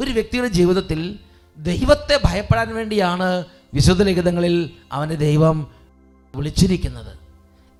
ഒരു 0.00 0.10
വ്യക്തിയുടെ 0.10 0.48
ജീവിതത്തിൽ 0.48 1.18
ദൈവത്തെ 1.56 2.20
ഭയപ്പെടാൻ 2.24 2.74
വേണ്ടിയാണ് 2.74 3.44
വിശുദ്ധ 3.74 4.02
ലിഖിതങ്ങളിൽ 4.02 4.70
അവനെ 4.92 5.14
ദൈവം 5.14 5.66
വിളിച്ചിരിക്കുന്നത്. 6.36 7.18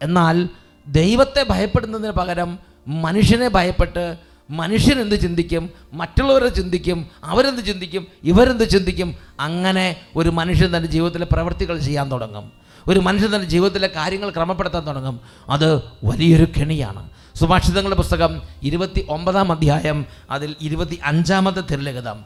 എന്നാൽ 0.03 0.49
ദൈവത്തെ 0.87 1.47
ഭയപ്പെടുന്നതിന് 1.51 2.11
പകരം 2.11 2.59
മനുഷ്യനെ 2.89 3.49
ഭയപ്പെട്ട് 3.49 4.17
മനുഷ്യൻ 4.51 5.01
എന്ത് 5.01 5.21
ചിന്തിക്കും? 5.21 5.71
മറ്റുള്ളവരെ 5.93 6.49
ചിന്തിക്കും 6.49 7.07
അവരെന്ത് 7.25 7.65
ചിന്തിക്കും? 7.65 8.07
ഇവരെന്ത് 8.25 8.69
ചിന്തിക്കും? 8.69 9.15
അങ്ങനെ 9.41 9.97
ഒരു 10.17 10.29
മനുഷ്യൻ 10.29 10.77
തന്റെ 10.77 10.89
ജീവിതത്തിലെ 10.89 11.27
പ്രവൃത്തികൾ 11.33 11.79
ചെയ്യാൻ 11.79 12.11
തുടങ്ങും. 12.11 12.53
ഒരു 12.87 13.01
മനുഷ്യൻ 13.01 13.35
തന്റെ 13.35 13.47
ജീവിതത്തിലെ 13.47 13.91
കാര്യങ്ങൾ 13.97 14.31
ക്രമപ്പെടുത്താൻ 14.31 14.87
തുടങ്ങും. 14.87 15.21
അത് 15.49 15.83
വലിയൊരു 16.05 16.47
കെണിയാണ്. 16.61 17.11
സുഭാഷിതങ്ങളുടെ 17.35 17.97
പുസ്തകം 17.97 18.43
ഇരുപത്തി 18.63 19.07
ഒമ്പതാം 19.09 19.53
അധ്യായം 19.53 20.07
അതിൽ 20.31 20.57
ഇരുപത്തി 20.61 21.01
അഞ്ചാമത്തെ 21.05 21.61
തിരുലഗതം 21.61 22.25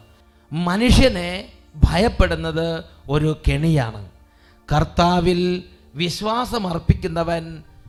മനുഷ്യനെ 0.53 1.45
ഭയപ്പെടുന്നത് 1.75 2.83
ഒരു 3.09 3.37
കെണിയാണ്. 3.47 4.09
കർത്താവിൽ 4.73 5.63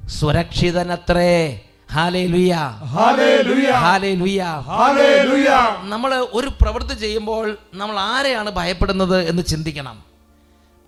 സുരക്ഷിതനത്രേ. 0.08 1.60
ഹാലേ 1.92 2.26
ലുയ 2.26 2.54
Hallelujah. 4.78 5.88
നമ്മൾ 5.88 6.26
ഒരു 6.32 6.48
പ്രവൃത്തി 6.60 6.94
ചെയ്യുമ്പോൾ 6.94 7.56
നമ്മൾ 7.74 7.98
ആരെയാണ് 7.98 8.50
ഭയപ്പെടുന്നത് 8.50 9.28
എന്ന് 9.28 9.42
ചിന്തിക്കണം. 9.42 10.02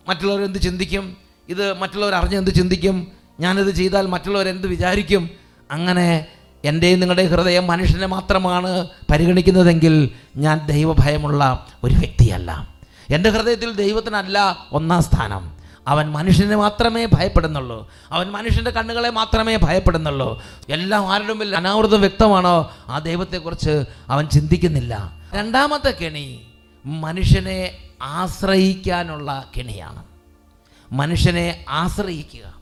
മറ്റുള്ളവർ 0.09 0.45
എന്ത് 0.45 0.59
ചിന്തിക്കും? 0.59 1.17
ഇത് 1.49 1.79
മറ്റുള്ളവർ 1.79 2.15
അറിഞ്ഞ് 2.15 2.37
എന്ത് 2.37 2.51
ചിന്തിക്കും? 2.51 3.13
ഞാനിത് 3.41 3.71
ചെയ്താൽ 3.75 4.07
മറ്റുള്ളവർ 4.07 4.49
എന്ത് 4.49 4.67
വിചാരിക്കും? 4.67 5.31
അങ്ങനെ 5.71 6.27
എന്റെയും 6.65 7.01
നിങ്ങളുടെ 7.01 7.27
ഹൃദയം 7.27 7.67
മനുഷ്യനെ 7.67 8.07
മാത്രമാണ് 8.07 8.89
പരിഗണിക്കുന്നതെങ്കിൽ 9.11 10.11
ഞാൻ 10.37 10.67
ദൈവഭയമുള്ള 10.67 11.67
ഒരു 11.85 11.95
വ്യക്തിയല്ല. 11.95 12.69
എന്റെ 13.11 13.31
ഹൃദയത്തിൽ 13.31 13.75
ദൈവത്തിനല്ല 13.75 14.57
ഒന്നാം 14.73 15.03
സ്ഥാനം. 15.03 15.61
അവൻ 15.89 16.13
മനുഷ്യനെ 16.13 16.57
മാത്രമേ 16.57 17.07
ഭയപ്പെടുന്നുള്ളൂ. 17.07 17.91
അവൻ 18.11 18.31
മനുഷ്യന്റെ 18.31 18.71
കണ്ണുകളെ 18.71 19.11
മാത്രമേ 19.11 19.57
ഭയപ്പെടുന്നുള്ളൂ. 19.57 20.43
എല്ലാം 20.69 21.13
ആരുടെ 21.13 21.29
മുമ്പിൽ 21.29 21.57
അനാവൃതം 21.57 22.01
വ്യക്തമാണോ? 22.01 22.71
ആ 22.89 22.99
ദൈവത്തെക്കുറിച്ച് 22.99 23.85
അവൻ 24.09 24.29
ചിന്തിക്കുന്നില്ല. 24.29 25.13
രണ്ടാമത്തെ 25.35 25.91
കെണി 25.91 26.47
മനുഷ്യനെ 26.87 27.77
ആശ്രയിക്കാനുള്ള 28.03 29.45
കെണിയാണ്. 29.59 30.05
മനുഷ്യനെ 30.93 31.65
ആശ്രയിക്കുക. 31.69 32.60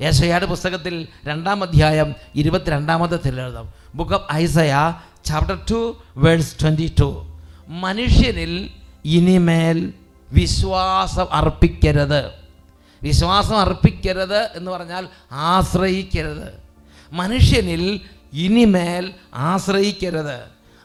യേശയാട് 0.00 0.44
പുസ്തകത്തിൽ 0.44 1.08
രണ്ടാം 1.24 1.62
അധ്യായം 1.62 2.14
ഇരുപത്തിരണ്ടാമത്തെ 2.34 3.18
തിരുവഴുതം 3.26 3.68
book 3.94 4.12
of 4.12 4.32
Isaiah 4.32 4.92
chapter 5.24 5.58
two 5.70 5.96
verse 6.16 6.60
twenty 6.60 6.94
two 7.00 7.38
മനുഷ്യനിൽ 7.68 8.70
ഇനിമേൽ 9.04 9.92
വിശ്വാസം 10.32 11.26
അർപ്പിക്കരുത്. 11.32 12.26
വിശ്വാസം 13.02 13.60
അർപ്പിക്കരുത് 13.60 14.50
എന്ന് 14.54 14.70
പറഞ്ഞാൽ 14.70 15.08
ആശ്രയിക്കരുത്. 15.32 16.62
മനുഷ്യനിൽ 17.12 18.00
ഇനിമേൽ 18.32 19.12
ആശ്രയിക്കരുത്. 19.34 20.40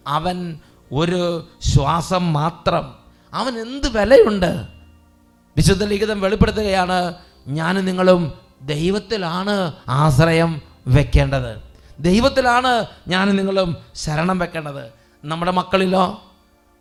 അവൻ 0.08 0.60
ഒരു 0.92 1.48
ശ്വാസം 1.62 2.34
മാത്രം. 2.34 2.96
അവൻ 3.34 3.54
എന്ത് 3.54 4.00
വിലയുണ്ട്? 4.00 4.64
വിശുദ്ധ 5.58 5.84
ലിഖിതം 5.84 6.22
വെളിപ്പെടുത്തുകയാണ്. 6.22 7.14
ഞാനും 7.48 7.86
നിങ്ങളും 7.86 8.43
ദൈവത്തിലാണ് 8.66 9.74
ആശ്രയം 9.90 10.62
വെക്കേണ്ടത്. 10.88 11.62
ദൈവത്തിലാണ് 12.00 12.86
ഞാൻ 13.08 13.30
നിങ്ങളും 13.30 13.78
ശരണം 13.96 14.40
വെക്കേണ്ടത്. 14.40 14.92
നമ്മുടെ 15.26 15.52
മക്കളിലോ 15.52 16.24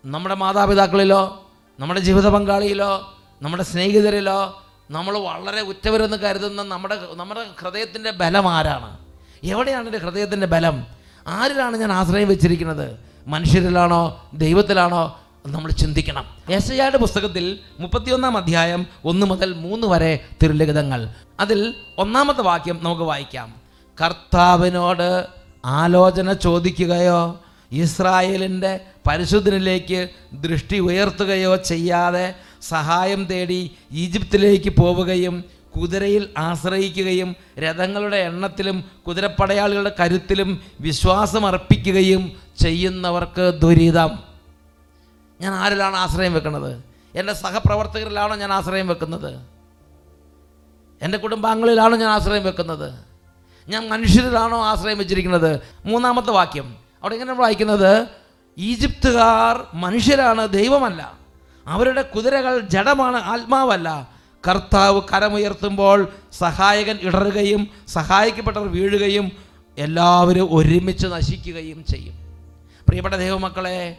നമ്മുടെ 0.05 0.35
മാതാപിതാക്കളിലോ 0.35 1.51
നമ്മുടെ 1.81 2.01
ജീവിത 2.01 2.29
പങ്കാളിയിലോ 2.29 3.19
നമ്മുടെ 3.43 3.63
സ്നേഹിതരിലോ 3.63 4.63
നമ്മൾ 4.91 5.19
വളരെ 5.19 5.61
ഉറ്റവരെന്ന് 5.61 6.17
കരുതുന്ന 6.17 6.63
നമ്മുടെ 6.63 6.99
നമ്മുടെ 7.15 7.47
ഹൃദയത്തിന്റെ 7.61 8.11
ബലം 8.11 8.53
ആരാണ്? 8.53 8.99
എവിടെയാണ് 9.45 9.87
എന്റെ 9.87 9.99
ഹൃദയത്തിന്റെ 9.99 10.47
ബലം? 10.47 10.87
ആരിലാണ് 11.27 11.77
ഞാൻ 11.77 11.93
ആശ്രയം 11.93 12.29
വെച്ചിരിക്കുന്നത്? 12.29 12.99
മനുഷ്യരിലാണോ? 13.27 14.31
ദൈവത്തിലാണോ? 14.35 15.19
നമ്മൾ 15.47 15.71
ചിന്തിക്കണം. 15.71 16.25
യേശയ്യായുടെ 16.51 16.99
പുസ്തകത്തിൽ 16.99 17.59
മുപ്പത്തിയൊന്നാം 17.81 18.37
അധ്യായം 18.37 18.87
ഒന്ന് 19.05 19.27
മുതൽ 19.27 19.53
മൂന്ന് 19.53 19.87
വരെ 19.87 20.25
തിരുലിഖിതങ്ങൾ. 20.43 21.09
അതിൽ 21.41 21.75
ഒന്നാമത്തെ 21.99 22.41
വാക്യം 22.41 22.79
നമുക്ക് 22.83 23.03
വായിക്കാം. 23.03 23.55
കർത്താവിനോട് 24.05 25.27
ആലോചന 25.65 26.33
ചോദിക്കുകയോ 26.33 27.41
ഇസ്രായേലിന്റെ 27.73 28.81
പരിശുദ്ധനിലേക്ക് 29.07 30.09
ദൃഷ്ടി 30.33 30.79
ഉയർത്തുകയോ 30.79 31.57
ചെയ്യാതെ 31.57 32.35
സഹായം 32.63 33.25
തേടി 33.25 33.71
ഈജിപ്തിലേക്ക് 33.93 34.71
പോവുകയും 34.71 35.45
കുതിരയിൽ 35.77 36.29
ആശ്രയിക്കുകയും 36.39 37.37
രഥങ്ങളുടെ 37.59 38.17
എണ്ണത്തിലും 38.17 38.85
കുതിരപ്പടയാളികളുടെ 39.07 39.95
കരുത്തിലും 40.01 40.63
വിശ്വാസം 40.81 41.47
അർപ്പിക്കുകയും 41.47 42.33
ചെയ്യുന്നവർക്ക് 42.61 43.61
ദുരിതം. 43.63 44.32
ഞാൻ 45.43 45.55
ആരിലാണ് 45.55 45.97
ആശ്രയം 45.97 46.35
വെക്കുന്നത്? 46.35 46.85
എന്റെ 47.15 47.33
സഹപ്രവർത്തകരിലാണോ 47.33 48.37
ഞാൻ 48.37 48.53
ആശ്രയം 48.53 48.89
വെക്കുന്നത്? 48.89 49.41
എന്റെ 51.03 51.19
കുടുംബാംഗങ്ങളിലാണോ 51.19 51.97
ഞാൻ 51.97 52.11
ആശ്രയം 52.11 52.45
വെക്കുന്നത്? 52.45 52.93
ഞാൻ 53.69 53.89
മനുഷ്യരിലാണോ 53.89 54.65
ആശ്രയം 54.65 54.99
വെച്ചിരിക്കുന്നത്? 54.99 55.61
മൂന്നാമത്തെ 55.85 56.31
വാക്യം. 56.31 56.77
അവിടെ 57.03 57.15
എങ്ങനെ 57.15 57.33
വായിക്കുന്നത്? 57.33 58.07
ഈജിപ്തുകാർ 58.59 59.67
മനുഷ്യരാണ് 59.75 60.49
ദൈവമല്ല. 60.49 61.19
അവരുടെ 61.67 62.03
കുതിരകൾ 62.03 62.61
ജഡമാണ് 62.61 63.17
ആത്മാവല്ല. 63.17 64.09
കർത്താവ് 64.49 65.01
കരമുയർത്തുമ്പോൾ 65.01 66.09
സഹായകൻ 66.33 66.99
ഇടറുകയും 67.03 67.69
സഹായിക്കപ്പെട്ടവർ 67.89 68.69
വീഴുകയും 68.69 69.33
എല്ലാവരും 69.79 70.49
ഒരുമിച്ച് 70.51 71.07
നശിക്കുകയും 71.07 71.85
ചെയ്യും. 71.85 72.15
പ്രിയപ്പെട്ട 72.87 73.15
ദൈവമക്കളെ 73.15 73.97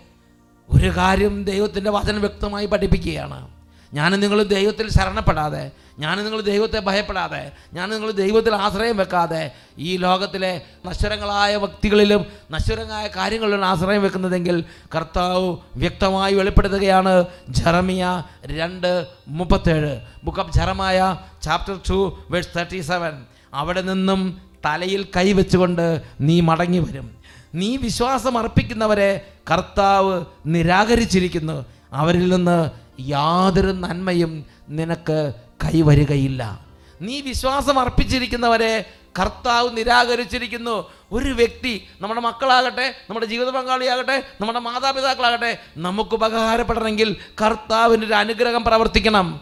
ഒരു 0.69 0.97
കാര്യം 0.97 1.43
ദൈവത്തിന്റെ 1.43 1.91
വചനം 1.91 2.19
വ്യക്തമായി 2.19 2.65
പഠിപ്പിക്കുകയാണ്. 2.65 3.47
ഞാൻ 3.93 4.11
നിങ്ങൾ 4.11 4.43
ദൈവത്തിൽ 4.43 4.89
ശരണപ്പെടാതെ 4.89 5.71
ഞാൻ 5.99 6.23
നിങ്ങൾ 6.23 6.41
ദൈവത്തെ 6.41 6.79
ഭയപ്പെടാതെ 6.79 7.51
ഞാൻ 7.73 7.89
നിങ്ങൾ 7.89 8.11
ദൈവത്തിൽ 8.11 8.55
ആശ്രയം 8.55 8.97
വെക്കാതെ 8.97 9.51
ഈ 9.77 9.97
ലോകത്തിലെ 9.97 10.61
നശ്വരങ്ങളായ 10.85 11.55
വ്യക്തികളിലും 11.55 12.25
നശ്വരങ്ങളായ 12.51 13.07
കാര്യങ്ങളിലും 13.07 13.65
ആശ്രയം 13.65 14.01
വെക്കുന്നതെങ്കിൽ 14.03 14.63
കർത്താവ് 14.95 15.57
വ്യക്തമായി 15.75 16.33
വെളിപ്പെടുത്തുകയാണ്. 16.33 17.25
ജറമിയ 17.49 18.23
രണ്ട് 18.45 19.07
മുപ്പത്തേഴ്. 19.27 19.99
Book 20.23 20.39
of 20.39 20.53
Jeremiah 20.53 21.17
chapter 21.43 21.79
two 21.89 22.19
verse 22.29 22.57
thirty 22.57 22.81
seven 22.81 23.25
അവിടെ 23.53 23.81
നിന്നും 23.81 24.41
തലയിൽ 24.65 25.07
കൈവച്ചുകൊണ്ട് 25.15 26.01
നീ 26.21 26.41
മടങ്ങി 26.41 26.79
വരും 26.79 27.22
നീ 27.53 27.77
വിശ്വാസം 27.77 28.37
അർപ്പിക്കുന്നവരെ 28.37 29.33
കർത്താവ് 29.51 30.25
നിരാകരിച്ചിരിക്കുന്നു. 30.45 31.65
അവരിൽ 31.93 32.33
നിന്ന് 32.33 32.69
യാതൊരു 33.01 33.71
നന്മയും 33.71 34.45
നിനക്ക് 34.69 35.33
കൈവരുകയില്ല. 35.63 36.59
നീ 37.01 37.21
വിശ്വാസം 37.21 37.79
അർപ്പിച്ചിരിക്കുന്നവരെ 37.79 38.85
കർത്താവ് 39.19 39.77
നിരാകരിച്ചിരിക്കുന്നു. 39.77 40.89
ഒരു 41.11 41.33
വ്യക്തി 41.33 41.87
നമ്മുടെ 42.01 42.21
മക്കളാകട്ടെ 42.21 42.87
നമ്മുടെ 42.89 43.25
ജീവിത 43.25 43.49
പങ്കാളിയാകട്ടെ 43.49 44.23
നമ്മുടെ 44.41 44.59
മാതാപിതാക്കളാകട്ടെ 44.59 45.57
നമുക്ക് 45.77 46.13
ഉപകാരപ്പെടണമെങ്കിൽ 46.13 47.15
കർത്താവിന്റെ 47.41 48.07
ഒരു 48.07 48.13
അനുഗ്രഹം 48.13 48.63
പ്രവർത്തിക്കണം. 48.63 49.41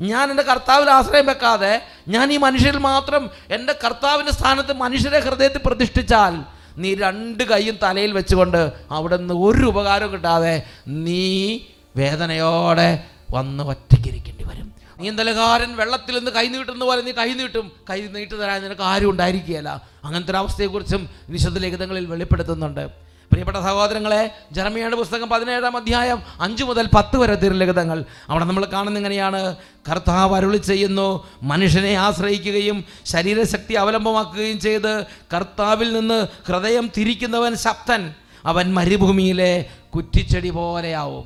ഞാൻ 0.00 0.30
എന്റെ 0.30 0.42
കർത്താവിൽ 0.42 0.90
ആശ്രയം 0.90 1.26
വെക്കാതെ 1.26 1.82
ഞാൻ 2.08 2.32
ഈ 2.32 2.36
മനുഷ്യരിൽ 2.36 2.78
മാത്രം 2.78 3.30
എന്റെ 3.50 3.74
കർത്താവിന്റെ 3.84 4.32
സ്ഥാനത്ത് 4.32 4.72
മനുഷ്യരെ 4.72 5.18
ഹൃദയത്തിൽ 5.18 5.60
പ്രതിഷ്ഠിച്ചാൽ 5.66 6.53
നീ 6.78 6.94
രണ്ട് 6.94 7.42
കൈയും 7.44 7.78
തലയിൽ 7.82 8.12
വെച്ചുകൊണ്ട് 8.12 8.72
അവിടെ 8.90 9.16
നിന്ന് 9.16 9.34
ഒരു 9.34 9.66
ഉപകാരവും 9.66 10.12
കിട്ടാതെ 10.12 10.62
നീ 10.88 11.58
വേദനയോടെ 11.96 13.04
വന്ന് 13.30 13.64
ഒറ്റയ്ക്കിരിക്കേണ്ടി 13.64 14.44
വരും. 14.44 14.74
നീന്തലുകാരൻ 15.00 15.76
വെള്ളത്തിൽ 15.76 16.18
നിന്ന് 16.18 16.30
കൈ 16.30 16.46
നീട്ടുന്ന 16.48 16.84
പോലെ 16.84 17.02
നീ 17.02 17.12
കൈ 17.12 17.32
നീട്ടും. 17.34 17.72
കൈ 17.90 18.00
നീട്ടു 18.00 18.34
തരാൻ 18.34 18.62
നിനക്ക് 18.62 18.82
ആരും 18.82 19.10
ഉണ്ടായിരിക്കുകയില്ല. 19.10 19.70
അങ്ങനത്തെ 20.04 20.30
ഒരു 20.30 20.38
അവസ്ഥയെക്കുറിച്ചും 20.38 21.08
വിശുദ്ധ 21.28 21.58
ലിഖിതങ്ങളിൽ 21.58 22.06
വെളിപ്പെടുത്തുന്നുണ്ട്. 22.06 23.04
പ്രിയപ്പെട്ട 23.34 23.58
സഹോദരങ്ങളെ 23.58 24.34
ജർമ്മിയുടെ 24.52 24.96
പുസ്തകം 24.96 25.28
പതിനേഴാം 25.28 25.76
അധ്യായം 25.76 26.22
അഞ്ച് 26.40 26.64
മുതൽ 26.64 26.88
പത്ത് 26.94 27.16
വരെ 27.16 27.34
തിരുലിഖിതങ്ങൾ 27.34 28.04
അവിടെ 28.28 28.44
നമ്മൾ 28.44 28.64
കാണുന്ന 28.64 28.98
ഇങ്ങനെയാണ്. 28.98 29.56
കർത്താവ് 29.90 30.36
അരുളി 30.36 30.56
ചെയ്യുന്നു 30.56 31.26
മനുഷ്യനെ 31.42 31.94
ആശ്രയിക്കുകയും 31.94 32.84
ശരീരശക്തി 33.04 33.74
അവലംബമാക്കുകയും 33.74 34.60
ചെയ്ത് 34.60 35.06
കർത്താവിൽ 35.34 35.92
നിന്ന് 35.92 36.26
ഹൃദയം 36.46 36.90
തിരിക്കുന്നവൻ 36.98 37.56
ശക്തൻ 37.56 38.14
അവൻ 38.44 38.74
മരുഭൂമിയിലെ 38.74 39.64
കുറ്റിച്ചെടി 39.94 40.50
പോലെയാവും. 40.50 41.24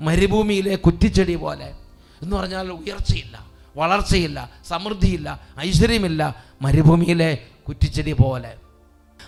മരുഭൂമിയിലെ 0.00 0.76
കുറ്റിച്ചെടി 0.76 1.34
പോലെ. 1.34 1.74
എന്ന് 2.22 2.36
പറഞ്ഞാൽ 2.36 2.70
ഉയർച്ചയില്ല 2.70 3.40
വളർച്ചയില്ല 3.76 4.50
സമൃദ്ധിയില്ല 4.68 5.40
ഐശ്വര്യമില്ല. 5.60 6.44
മരുഭൂമിയിലെ 6.62 7.38
കുറ്റിച്ചെടി 7.68 8.12
പോലെ. 8.12 8.69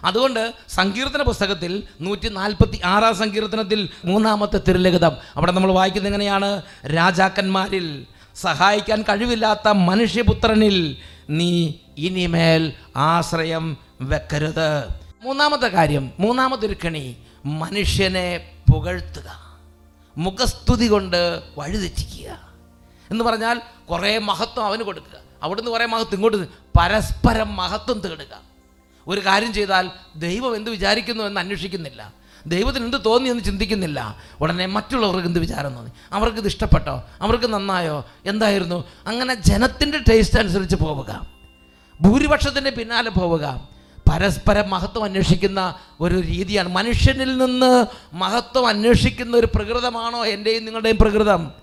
അതുകൊണ്ട് 0.05 0.55
സങ്കീർത്തന 0.69 1.23
പുസ്തകത്തിൽ 1.23 1.83
നൂറ്റി 2.01 2.29
നാൽപ്പത്തി 2.29 2.81
ആറാം 2.85 3.17
സങ്കീർത്തനത്തിൽ 3.17 3.89
മൂന്നാമത്തെ 4.05 4.61
തിരുലഗിതം 4.69 5.13
അവിടെ 5.37 5.53
നമ്മൾ 5.53 5.73
വായിക്കുന്നത് 5.73 6.13
എങ്ങനെയാണ്? 6.13 6.63
രാജാക്കന്മാരിൽ 6.87 8.07
സഹായിക്കാൻ 8.37 9.03
കഴിവില്ലാത്ത 9.03 9.69
മനുഷ്യപുത്രനിൽ 9.69 10.97
നീ 11.31 11.73
ഇനിമേൽ 11.99 12.73
ആശ്രയം 12.97 13.77
വെക്കരുത്. 14.01 14.85
മൂന്നാമത്തെ 15.23 15.67
കാര്യം 15.67 16.13
മൂന്നാമത്തെ 16.19 16.67
ഒരു 16.67 16.77
കണി 16.85 17.17
മനുഷ്യനെ 17.45 18.51
പുകഴ്ത്തുക. 18.73 19.59
മുഖസ്തുതി 20.17 20.87
കൊണ്ട് 20.87 21.43
വഴിതെറ്റിക്കുക. 21.59 22.49
എന്ന് 23.11 23.25
പറഞ്ഞാൽ 23.25 23.61
കുറേ 23.91 24.19
മഹത്വം 24.19 24.65
അവന് 24.65 24.83
കൊടുക്കുക. 24.83 25.19
അവിടുന്ന് 25.43 25.71
കുറേ 25.71 25.87
മഹത്വം 25.87 26.15
ഇങ്ങോട്ട് 26.15 26.49
പരസ്പരം 26.79 27.57
മഹത്വം 27.57 28.01
തേടുക. 28.01 28.52
ഒരു 29.09 29.27
കാര്യം 29.27 29.53
ചെയ്താൽ 29.53 29.91
ദൈവം 30.17 30.57
എന്ത് 30.57 30.71
വിചാരിക്കുന്നു 30.71 31.25
എന്ന് 31.25 31.41
അന്വേഷിക്കുന്നില്ല. 31.41 32.13
ദൈവത്തിന് 32.47 32.85
എന്ത് 32.85 32.97
തോന്നി 33.07 33.29
എന്ന് 33.29 33.45
ചിന്തിക്കുന്നില്ല. 33.45 34.17
ഉടനെ 34.41 34.67
മറ്റുള്ളവർക്ക് 34.67 35.27
എന്ത് 35.27 35.41
വിചാരം 35.41 35.75
തോന്നി? 35.75 35.91
അവർക്ക് 36.13 36.39
ഇത് 36.39 36.47
ഇഷ്ടപ്പെട്ടോ? 36.47 37.05
അവർക്ക് 37.21 37.47
നന്നായോ? 37.47 38.05
എന്തായിരുന്നു? 38.27 38.85
അങ്ങനെ 39.07 39.35
ജനത്തിന്റെ 39.35 39.99
ടേസ്റ്റ് 39.99 40.39
അനുസരിച്ച് 40.39 40.77
പോവുക. 40.77 41.27
ഭൂരിപക്ഷത്തിന്റെ 42.01 42.71
പിന്നാലെ 42.71 43.11
പോവുക. 43.11 43.69
പരസ്പരം 44.13 44.71
മഹത്വം 44.71 45.05
അന്വേഷിക്കുന്ന 45.05 45.75
ഒരു 46.01 46.21
രീതിയാണ്. 46.21 46.69
മനുഷ്യനിൽ 46.69 47.39
നിന്ന് 47.39 47.87
മഹത്വം 48.13 48.67
അന്വേഷിക്കുന്ന 48.67 49.37
ഒരു 49.37 49.49
പ്രകൃതമാണോ 49.55 50.27
എന്റെയും 50.27 50.65
നിങ്ങളുടെയും 50.65 50.97
പ്രകൃതം? 50.97 51.62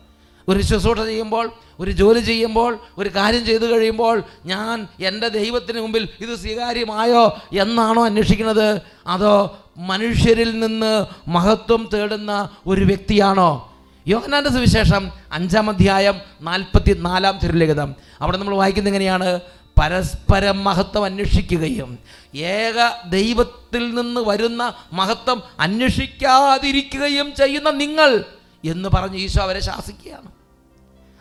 ഒരു 0.49 0.61
ശുശ്രൂഷ 0.61 0.99
ചെയ്യുമ്പോൾ 0.99 1.53
ഒരു 1.79 1.91
ജോലി 1.91 2.19
ചെയ്യുമ്പോൾ 2.19 2.79
ഒരു 2.97 3.09
കാര്യം 3.09 3.45
ചെയ്തു 3.45 3.65
കഴിയുമ്പോൾ 3.65 4.23
ഞാൻ 4.45 4.87
എന്റെ 4.99 5.27
ദൈവത്തിന് 5.27 5.81
മുമ്പിൽ 5.81 6.09
ഇത് 6.19 6.35
സ്വീകാര്യമായോ 6.39 7.37
എന്നാണോ 7.59 8.05
അന്വേഷിക്കുന്നത്? 8.05 8.81
അതോ 9.07 9.59
മനുഷ്യരിൽ 9.77 10.59
നിന്ന് 10.59 11.05
മഹത്വം 11.27 11.89
തേടുന്ന 11.93 12.49
ഒരു 12.67 12.85
വ്യക്തിയാണോ? 12.85 13.73
യോഹനാന്റെ 14.07 14.49
സുവിശേഷം 14.49 15.11
അഞ്ചാം 15.31 15.69
അധ്യായം 15.69 16.21
നാൽപ്പത്തി 16.41 16.93
നാലാം 16.93 17.39
തിരുലിഖിതം. 17.43 17.95
അവിടെ 18.21 18.37
നമ്മൾ 18.37 18.55
വായിക്കുന്നത് 18.55 18.89
എങ്ങനെയാണ്? 18.89 19.39
പരസ്പരം 19.81 20.63
മഹത്വം 20.63 21.05
അന്വേഷിക്കുകയും 21.05 21.99
ഏക 22.35 23.09
ദൈവത്തിൽ 23.09 23.95
നിന്ന് 23.95 24.21
വരുന്ന 24.21 24.73
മഹത്വം 24.93 25.43
അന്വേഷിക്കാതിരിക്കുകയും 25.59 27.33
ചെയ്യുന്ന 27.35 27.69
നിങ്ങൾ 27.69 28.25
എന്ന് 28.65 28.89
പറഞ്ഞ് 28.89 29.17
ഈശോ 29.17 29.41
അവരെ 29.41 29.59
ശാസിക്കുകയാണ്. 29.59 30.38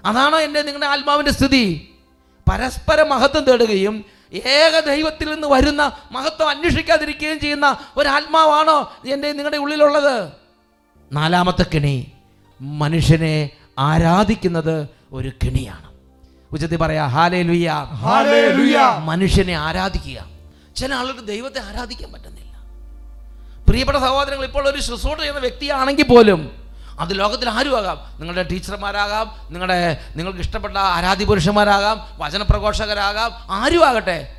അതാണോ 0.05 0.39
എന്റെ 0.39 0.63
നിങ്ങളുടെ 0.63 0.87
ആത്മാവിന്റെ 0.87 1.33
സ്ഥിതി? 1.33 1.95
പരസ്പര 2.51 3.03
മഹത്വം 3.03 3.45
തേടുകയും 3.45 4.05
ഏക 4.33 4.81
ദൈവത്തിൽ 4.81 5.35
നിന്ന് 5.35 5.49
വരുന്ന 5.49 5.93
മഹത്വം 6.13 6.49
അന്വേഷിക്കാതിരിക്കുകയും 6.49 7.41
ചെയ്യുന്ന 7.41 7.79
ഒരു 7.97 8.09
ആത്മാവാണോ 8.09 8.93
എന്റെ 9.09 9.33
നിങ്ങളുടെ 9.33 9.57
ഉള്ളിലുള്ളത്? 9.57 10.33
നാലാമത്തെ 11.13 11.67
കെണി 11.75 12.13
മനുഷ്യനെ 12.61 13.51
ആരാധിക്കുന്നത് 13.79 14.89
ഒരു 15.13 15.29
കെണിയാണ്. 15.29 15.89
ഉച്ചത്തിൽ 16.53 16.77
പറയാ 16.77 17.07
ഹാലേ 17.07 17.43
ലുയ 17.43 17.69
ഹല്ലേലൂയ 17.73 18.79
മനുഷ്യനെ 19.05 19.53
ആരാധിക്കുക. 19.53 20.27
ചില 20.77 20.95
ആളുകൾക്ക് 20.95 21.27
ദൈവത്തെ 21.27 21.61
ആരാധിക്കാൻ 21.61 22.13
പറ്റുന്നില്ല. 22.13 22.49
പ്രിയപ്പെട്ട 23.69 23.99
സഹോദരങ്ങൾ 23.99 24.45
ഇപ്പോൾ 24.45 24.69
ഒരു 24.69 24.81
ശുശ്രൂഷ 24.81 25.19
ചെയ്യുന്ന 25.19 25.41
വ്യക്തിയാണെങ്കിൽ 25.41 26.05
പോലും 26.05 26.68
അത് 26.99 27.19
ലോകത്തിൽ 27.19 27.49
ആരും 27.49 27.77
ആകാം 27.79 27.99
നിങ്ങളുടെ 28.19 28.43
ടീച്ചർമാരാകാം 28.43 29.53
നിങ്ങളുടെ 29.53 30.05
നിങ്ങൾക്ക് 30.17 30.39
ഇഷ്ടപ്പെട്ട 30.39 30.77
ആരാധി 30.77 31.25
പുരുഷന്മാരാകാം 31.25 32.07
വചനപ്രഘോഷകരാകാം 32.19 33.31
ആരും 33.51 33.89
ആകട്ടെ 33.89 34.37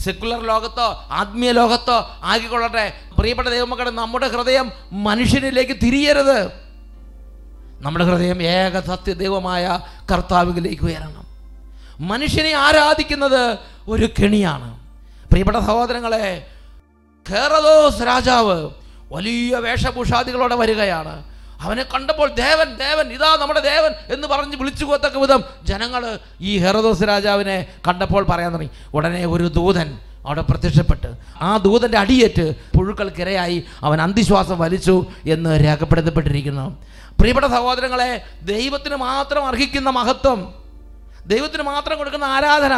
സെക്കുലർ 0.00 0.46
ലോകത്തോ 0.46 1.06
ആത്മീയ 1.10 1.50
ലോകത്തോ 1.50 2.16
ആക്കിക്കൊള്ളട്ടെ 2.22 3.00
പ്രിയപ്പെട്ട 3.18 3.48
ദൈവമക്കളെ 3.48 3.90
നമ്മുടെ 3.90 4.28
ഹൃദയം 4.28 4.72
മനുഷ്യനിലേക്ക് 4.92 5.72
തിരിയരുത്. 5.72 6.68
നമ്മുടെ 7.80 8.04
ഹൃദയം 8.04 8.42
ഏക 8.42 8.80
സത്യദൈവമായ 8.80 9.80
കർത്താവിലേക്ക് 10.12 10.82
ഉയരണം. 10.82 11.26
മനുഷ്യനെ 12.00 12.52
ആരാധിക്കുന്നത് 12.52 13.58
ഒരു 13.88 14.08
കെണിയാണ്. 14.22 14.80
പ്രിയപ്പെട്ട 15.28 15.58
സഹോദരങ്ങളെ 15.58 16.46
കേരളോസ് 17.30 18.06
രാജാവ് 18.06 18.70
വലിയ 19.12 19.56
വേഷഭൂഷാദികളോടെ 19.56 20.54
വരികയാണ്. 20.54 21.37
അവനെ 21.64 21.84
കണ്ടപ്പോൾ 21.94 22.28
ദേവൻ 22.42 22.68
ദേവൻ 22.84 23.06
ഇതാ 23.16 23.30
നമ്മുടെ 23.40 23.60
ദേവൻ 23.60 23.92
എന്ന് 24.14 24.26
പറഞ്ഞ് 24.28 24.56
വിളിച്ചു 24.56 24.84
പോത്തക്ക 24.84 25.16
വിധം 25.18 25.40
ജനങ്ങൾ 25.64 26.02
ഈ 26.40 26.58
ഹെറദോസ് 26.64 27.02
രാജാവിനെ 27.02 27.56
കണ്ടപ്പോൾ 27.88 28.22
പറയാൻ 28.30 28.52
തുടങ്ങി. 28.54 28.70
ഉടനെ 28.94 29.22
ഒരു 29.26 29.48
ദൂതൻ 29.58 29.88
അവിടെ 30.26 30.42
പ്രത്യക്ഷപ്പെട്ട് 30.50 31.10
ആ 31.40 31.56
ദൂതന്റെ 31.56 31.98
അടിയേറ്റ് 31.98 32.44
പുഴുക്കൾക്കിരയായി 32.76 33.58
അവൻ 33.82 33.98
അന്തിശ്വാസം 34.02 34.58
വലിച്ചു 34.58 34.96
എന്ന് 35.34 35.52
രേഖപ്പെടുത്തപ്പെട്ടിരിക്കുന്നു. 35.64 36.66
പ്രിയപ്പെട്ട 37.18 37.46
സഹോദരങ്ങളെ 37.46 38.10
ദൈവത്തിന് 38.52 38.96
മാത്രം 38.96 39.42
അർഹിക്കുന്ന 39.46 39.90
മഹത്വം 39.98 40.40
ദൈവത്തിന് 41.32 41.62
മാത്രം 41.62 41.96
കൊടുക്കുന്ന 41.98 42.24
ആരാധന 42.24 42.74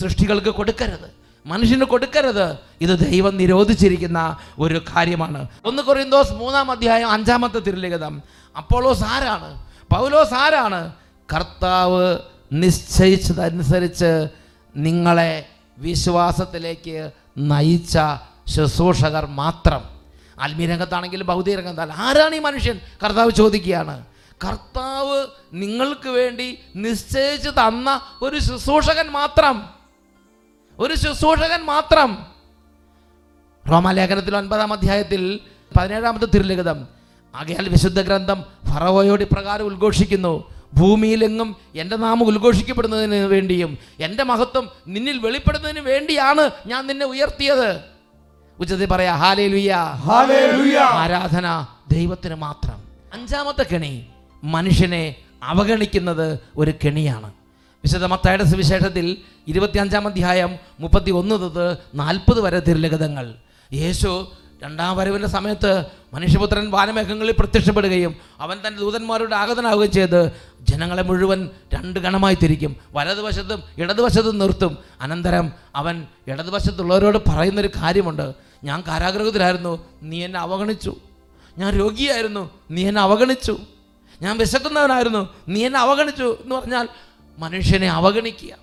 സൃഷ്ടികൾക്ക് 0.00 0.50
കൊടുക്കരുത്. 0.58 1.08
മനുഷ്യന് 1.48 1.84
കൊടുക്കരുത്. 1.84 2.56
ഇത് 2.80 3.10
ദൈവം 3.10 3.36
നിരോധിച്ചിരിക്കുന്ന 3.36 4.36
ഒരു 4.58 4.84
കാര്യമാണ്. 4.96 5.48
ഒന്ന് 5.64 5.82
കൊറിന്തോസ് 5.82 6.32
മൂന്നാം 6.32 6.70
അധ്യായം 6.70 7.10
അഞ്ചാമത്തെ 7.10 7.58
തിരുലിഖിതം. 7.58 8.22
അപ്പോളോസ് 8.56 9.04
ആരാണ്? 9.04 9.66
പൗലോസ് 9.94 10.34
ആരാണ്? 10.34 10.92
കർത്താവ് 11.34 12.18
നിശ്ചയിച്ചതനുസരിച്ച് 12.52 14.28
നിങ്ങളെ 14.76 15.48
വിശ്വാസത്തിലേക്ക് 15.78 17.10
നയിച്ച 17.38 17.98
ശുശ്രൂഷകർ 18.48 19.26
മാത്രം. 19.26 19.84
ആത്മീയ 20.40 20.66
രംഗത്താണെങ്കിലും 20.66 21.26
ഭൗതിക 21.26 21.58
രംഗത്താണ് 21.58 21.92
ആരാണ് 21.96 22.34
ഈ 22.34 22.38
മനുഷ്യൻ? 22.38 22.80
കർത്താവ് 23.04 23.30
ചോദിക്കുകയാണ്. 23.30 24.04
കർത്താവ് 24.44 25.26
നിങ്ങൾക്ക് 25.52 26.08
വേണ്ടി 26.08 26.58
നിശ്ചയിച്ച് 26.76 27.48
തന്ന 27.48 28.00
ഒരു 28.22 28.38
ശുശ്രൂഷകൻ 28.38 29.06
മാത്രം. 29.06 29.77
ഒരു 30.78 30.94
ശുശ്രൂഷകൻ 30.94 31.62
മാത്രം. 31.64 32.26
റോമാലേഖനത്തിൽ 33.70 34.36
ഒൻപതാം 34.36 34.72
അധ്യായത്തിൽ 34.72 35.40
പതിനേഴാമത്തെ 35.76 36.26
തിരുലിഖിതം. 36.26 36.86
ആകയാൽ 37.34 37.68
വിശുദ്ധ 37.68 38.00
ഗ്രന്ഥം 38.02 38.44
ഫറവോയോട് 38.68 39.22
ഇപ്രകാരം 39.22 39.66
ഉദ്ഘോഷിക്കുന്നു. 39.66 40.44
ഭൂമിയിലെങ്ങും 40.74 41.56
എന്റെ 41.74 41.96
നാമം 41.96 42.24
ഉദ്ഘോഷിക്കപ്പെടുന്നതിന് 42.24 43.14
വേണ്ടിയും 43.14 43.78
എന്റെ 44.00 44.24
മഹത്വം 44.24 44.68
നിന്നിൽ 44.86 45.18
വെളിപ്പെടുന്നതിന് 45.18 45.80
വേണ്ടിയാണ് 45.80 46.50
ഞാൻ 46.66 46.86
നിന്നെ 46.86 47.06
ഉയർത്തിയത്. 47.06 47.80
ഉച്ചത്തിൽ 48.58 48.86
പറയാ 48.86 49.14
ഹാലേ 49.14 49.46
ഹല്ലേലൂയ 49.46 50.76
ആരാധന 50.76 51.66
ദൈവത്തിന് 51.90 52.34
മാത്രം. 52.34 52.78
അഞ്ചാമത്തെ 53.12 53.66
കെണി 53.72 54.06
മനുഷ്യനെ 54.44 55.16
അവഗണിക്കുന്നത് 55.42 56.38
ഒരു 56.56 56.72
കെണിയാണ്. 56.84 57.32
വിശുദ്ധ 57.88 58.04
മത്തായുടെ 58.04 58.44
സുവിശേഷത്തിൽ 58.44 59.16
ഇരുപത്തിയഞ്ചാം 59.48 60.06
അധ്യായം 60.06 60.56
മുപ്പത്തി 60.80 61.10
ഒന്ന് 61.10 61.40
തൊട്ട് 61.40 61.78
നാൽപ്പത് 61.94 62.40
വരെ 62.40 62.60
തിരുലഗതങ്ങൾ 62.60 63.34
യേശു 63.72 64.32
രണ്ടാം 64.62 64.96
വരവിന്റെ 64.96 65.28
സമയത്ത് 65.28 65.86
മനുഷ്യപുത്രൻ 66.14 66.70
വാനമേഘങ്ങളിൽ 66.70 67.34
പ്രത്യക്ഷപ്പെടുകയും 67.38 68.16
അവൻ 68.40 68.56
തന്റെ 68.56 68.80
ദൂതന്മാരുടെ 68.80 69.34
ആഗതനാവുകയും 69.34 69.90
ചെയ്ത് 69.90 70.32
ജനങ്ങളെ 70.60 71.02
മുഴുവൻ 71.02 71.50
രണ്ട് 71.74 72.00
ഗണമായി 72.00 72.38
തിരിക്കും. 72.42 72.76
വലതുവശത്തും 72.92 73.62
ഇടതുവശത്തും 73.78 74.38
നിർത്തും. 74.38 74.78
അനന്തരം 75.00 75.52
അവൻ 75.74 76.06
ഇടതുവശത്തുള്ളവരോട് 76.26 77.18
പറയുന്നൊരു 77.18 77.70
കാര്യമുണ്ട്. 77.82 78.34
ഞാൻ 78.64 78.84
കാരാഗ്രഹത്തിലായിരുന്നു. 78.88 79.84
നീ 80.02 80.24
എന്നെ 80.24 80.40
അവഗണിച്ചു. 80.40 80.96
ഞാൻ 81.58 81.78
രോഗിയായിരുന്നു. 81.78 82.50
നീ 82.70 82.88
എന്നെ 82.88 83.00
അവഗണിച്ചു. 83.00 83.58
ഞാൻ 84.22 84.38
വിശക്കുന്നവനായിരുന്നു. 84.38 85.28
നീ 85.48 85.66
എന്നെ 85.66 85.78
അവഗണിച്ചു 85.78 86.38
എന്ന് 86.42 86.54
പറഞ്ഞാൽ 86.54 86.88
മനുഷ്യനെ 87.38 87.90
അവഗണിക്കുക. 87.90 88.54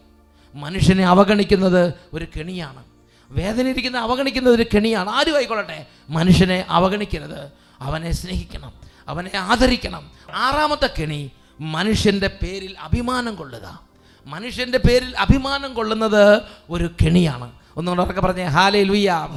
മനുഷ്യനെ 0.56 1.06
അവഗണിക്കുന്നത് 1.06 1.94
ഒരു 2.14 2.28
കെണിയാണ്. 2.38 2.84
വേദനയിരിക്കുന്ന 3.30 3.98
അവഗണിക്കുന്നത് 3.98 4.54
ഒരു 4.54 4.66
കെണിയാണ്. 4.76 5.10
ആരും 5.10 5.36
ആയിക്കൊള്ളട്ടെ 5.36 5.86
മനുഷ്യനെ 6.10 6.66
അവഗണിക്കരുത്. 6.70 7.52
അവനെ 7.82 8.12
സ്നേഹിക്കണം. 8.12 8.74
അവനെ 9.08 9.32
ആദരിക്കണം. 9.38 10.12
ആറാമത്തെ 10.34 10.90
കെണി 11.00 11.32
മനുഷ്യന്റെ 11.60 12.28
പേരിൽ 12.28 12.76
അഭിമാനം 12.80 13.36
കൊള്ളുക. 13.36 13.80
മനുഷ്യന്റെ 14.26 14.78
പേരിൽ 14.78 15.18
അഭിമാനം 15.18 15.74
കൊള്ളുന്നത് 15.74 16.42
ഒരു 16.70 16.90
കെണിയാണ്. 17.06 17.52
ഒന്നുകൊണ്ട് 17.78 18.04
ഉറക്കെ 18.04 18.22
പറഞ്ഞേ 18.22 18.44
ഹാലേ 18.44 18.84
ലുയ്യ 18.84 19.30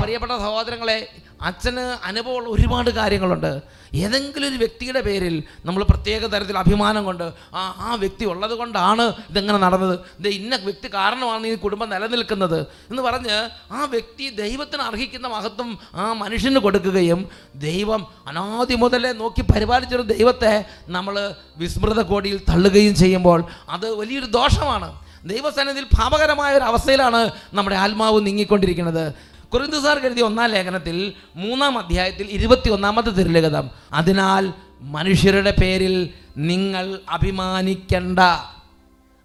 പ്രിയപ്പെട്ട 0.00 0.32
സഹോദരങ്ങളെ 0.32 1.08
അച്ഛന് 1.44 1.84
അനുഭവമുള്ള 2.04 2.48
ഒരുപാട് 2.48 2.90
കാര്യങ്ങളുണ്ട്. 2.90 3.62
ഏതെങ്കിലും 3.94 4.48
ഒരു 4.48 4.56
വ്യക്തിയുടെ 4.56 5.00
പേരിൽ 5.00 5.42
നമ്മൾ 5.64 5.82
പ്രത്യേക 5.82 6.26
തരത്തിൽ 6.26 6.58
അഭിമാനം 6.58 7.04
കൊണ്ട് 7.04 7.24
ആ 7.54 7.62
ആ 7.78 7.94
വ്യക്തി 7.94 8.24
ഉള്ളത് 8.24 8.54
കൊണ്ടാണ് 8.54 9.14
ഇതെങ്ങനെ 9.30 9.58
നടന്നത്. 9.58 9.98
ഇത് 10.20 10.28
ഇന്ന 10.28 10.56
വ്യക്തി 10.56 10.88
കാരണമാണ് 10.94 11.46
ഈ 11.46 11.54
കുടുംബം 11.54 11.90
നിലനിൽക്കുന്നത്. 11.90 12.60
എന്ന് 12.60 13.02
പറഞ്ഞ് 13.02 13.36
ആ 13.72 13.84
വ്യക്തി 13.84 14.28
ദൈവത്തിന് 14.28 14.82
അർഹിക്കുന്ന 14.82 15.28
മഹത്വം 15.28 15.78
ആ 15.94 16.12
മനുഷ്യന് 16.12 16.58
കൊടുക്കുകയും 16.58 17.28
ദൈവം 17.54 18.06
അനാദി 18.28 18.74
മുതലേ 18.74 19.12
നോക്കി 19.12 19.42
പരിപാലിച്ചൊരു 19.42 20.02
ദൈവത്തെ 20.02 20.64
നമ്മൾ 20.88 21.34
വിസ്മൃത 21.56 22.02
കോടിയിൽ 22.02 22.40
തള്ളുകയും 22.48 22.94
ചെയ്യുമ്പോൾ 22.94 23.44
അത് 23.68 23.86
വലിയൊരു 23.94 24.26
ദോഷമാണ്. 24.26 24.90
ദൈവസന്നിധിയിൽ 25.26 25.86
പാപകരമായ 26.00 26.56
ഒരു 26.56 26.64
അവസ്ഥയിലാണ് 26.64 27.30
നമ്മുടെ 27.54 27.76
ആത്മാവ് 27.76 28.26
നീങ്ങിക്കൊണ്ടിരിക്കുന്നത്. 28.26 29.33
കുറിന്തുസാർ 29.54 29.98
കരുതി 29.98 30.20
ഒന്നാം 30.20 30.50
ലേഖനത്തിൽ 30.50 31.12
മൂന്നാം 31.36 31.78
അധ്യായത്തിൽ 31.78 32.26
ഇരുപത്തി 32.30 32.70
ഒന്നാമത്തെ 32.70 33.10
തിരുലഗതം 33.10 33.70
അതിനാൽ 33.92 34.52
മനുഷ്യരുടെ 34.80 35.54
പേരിൽ 35.62 36.10
നിങ്ങൾ 36.36 36.98
അഭിമാനിക്കണ്ട. 37.08 38.18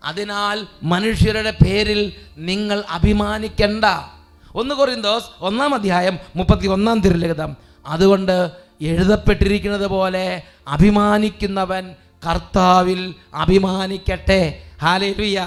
അതിനാൽ 0.04 0.68
മനുഷ്യരുടെ 0.84 1.54
പേരിൽ 1.66 2.02
നിങ്ങൾ 2.38 2.84
അഭിമാനിക്കണ്ട. 2.90 3.86
ഒന്ന് 4.56 4.76
കൊറിന്തോസ് 4.76 5.26
ഒന്നാം 5.42 5.74
അധ്യായം 5.74 6.20
മുപ്പത്തി 6.36 6.68
ഒന്നാം 6.68 7.00
തിരുലഗതം 7.00 7.58
അതുകൊണ്ട് 7.88 8.52
എഴുതപ്പെട്ടിരിക്കുന്നത് 8.82 9.88
പോലെ 9.88 10.44
അഭിമാനിക്കുന്നവൻ 10.68 11.96
കർത്താവിൽ 12.28 13.16
അഭിമാനിക്കട്ടെ. 13.34 14.42
ഹാലേലുയ 14.82 15.40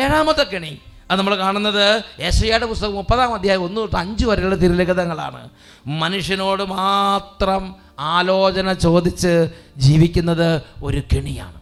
ഏഴാമത്തെ 0.00 0.42
കെണി. 0.42 0.72
അത് 1.10 1.18
നമ്മൾ 1.18 1.36
കാണുന്നത് 1.36 2.02
യേശയ്യയുടെ 2.20 2.66
പുസ്തകം 2.66 2.94
മുപ്പതാം 2.94 3.34
അധ്യായം 3.34 3.64
ഒന്ന് 3.64 3.76
തൊട്ട് 3.76 3.96
അഞ്ച് 3.96 4.26
വരെയുള്ള 4.26 4.54
തിരുലിഖിതങ്ങളാണ് 4.54 5.48
മനുഷ്യനോട് 5.86 6.62
മാത്രം 6.62 7.74
ആലോചന 7.98 8.72
ചോദിച്ച് 8.72 9.48
ജീവിക്കുന്നത് 9.76 10.62
ഒരു 10.82 11.02
കെണിയാണ്. 11.16 11.54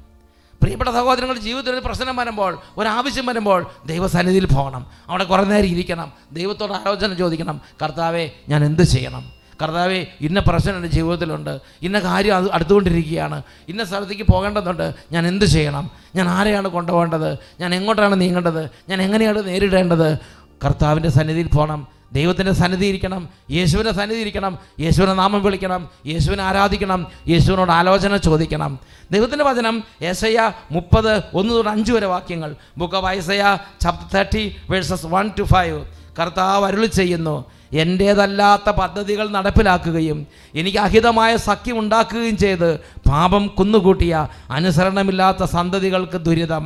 പ്രിയപ്പെട്ട 0.63 0.91
സഹോദരങ്ങൾ 0.91 1.39
ജീവിതത്തിൽ 1.39 1.73
ഒരു 1.73 1.83
പ്രശ്നം 1.85 2.17
വരുമ്പോൾ 2.17 2.59
ഒരാവശ്യം 2.77 3.27
വരുമ്പോൾ 3.27 3.71
ദൈവസന്നിധിയിൽ 3.87 4.47
പോകണം. 4.47 4.87
അവിടെ 5.09 5.25
കുറേ 5.25 5.45
നേരം 5.45 5.67
ഇരിക്കണം. 5.67 6.13
ദൈവത്തോട് 6.33 6.73
ആലോചന 6.73 7.15
ചോദിക്കണം. 7.15 7.61
കർത്താവെ 7.83 8.31
ഞാൻ 8.49 8.65
എന്ത് 8.65 8.83
ചെയ്യണം? 8.83 9.34
കർത്താവെ 9.63 10.07
ഇന്ന 10.21 10.41
പ്രശ്നം 10.41 10.77
എന്റെ 10.77 10.89
ജീവിതത്തിലുണ്ട്. 10.89 11.59
ഇന്ന 11.83 11.99
കാര്യം 11.99 12.37
അത് 12.37 12.53
അടുത്തുകൊണ്ടിരിക്കുകയാണ്. 12.53 13.43
ഇന്ന 13.69 13.85
സ്ഥലത്തേക്ക് 13.85 14.23
പോകേണ്ടതുണ്ട്. 14.23 14.95
ഞാൻ 15.13 15.27
എന്ത് 15.27 15.45
ചെയ്യണം? 15.45 15.91
ഞാൻ 16.17 16.29
ആരെയാണ് 16.29 16.69
കൊണ്ടുപോകേണ്ടത്? 16.69 17.39
ഞാൻ 17.61 17.75
എങ്ങോട്ടാണ് 17.75 18.21
നീങ്ങേണ്ടത്? 18.21 18.71
ഞാൻ 18.89 19.03
എങ്ങനെയാണ് 19.03 19.49
നേരിടേണ്ടത്? 19.49 20.19
കർത്താവിന്റെ 20.65 21.09
സന്നിധിയിൽ 21.09 21.47
പോകണം. 21.47 21.87
ദൈവത്തിന്റെ 22.13 22.53
സന്നിധി 22.53 22.87
ഇരിക്കണം. 22.87 23.29
യേശുവിന്റെ 23.51 23.93
സന്നിധി 23.93 24.21
ഇരിക്കണം. 24.21 24.59
യേശുവിനെ 24.81 25.13
നാമം 25.13 25.43
വിളിക്കണം. 25.43 25.89
യേശുവിനെ 26.07 26.43
ആരാധിക്കണം. 26.43 27.07
യേശുവിനോട് 27.29 27.71
ആലോചന 27.71 28.17
ചോദിക്കണം. 28.17 28.79
ദൈവത്തിന്റെ 29.11 29.45
വചനം 29.45 29.85
ഏസയ്യ 30.03 30.53
മുപ്പത് 30.71 31.23
ഒന്ന് 31.35 31.55
തൊട്ട് 31.55 31.71
അഞ്ച് 31.71 31.93
വരെ 31.93 32.07
വാക്യങ്ങൾ. 32.07 32.57
Book 32.79 32.95
of 32.95 33.07
Isaiah 33.07 33.59
chapter 33.81 34.09
thirty 34.15 34.57
verses 34.71 35.07
one 35.07 35.31
two 35.39 35.43
five. 35.43 35.85
കർത്താവ് 36.21 36.67
അരുളി 36.67 36.87
ചെയ്യുന്നു. 36.87 37.45
എന്റേതല്ലാത്ത 37.83 38.71
പദ്ധതികൾ 38.71 39.29
നടപ്പിലാക്കുകയും 39.29 40.27
എനിക്ക് 40.55 40.79
അഹിതമായ 40.79 41.37
സഖ്യം 41.37 41.79
ഉണ്ടാക്കുകയും 41.79 42.37
ചെയ്ത് 42.37 42.71
പാപം 43.11 43.47
കുന്നുകൂട്ടിയ 43.47 44.29
അനുസരണമില്ലാത്ത 44.51 45.45
സന്തതികൾക്ക് 45.45 46.19
ദുരിതം. 46.29 46.65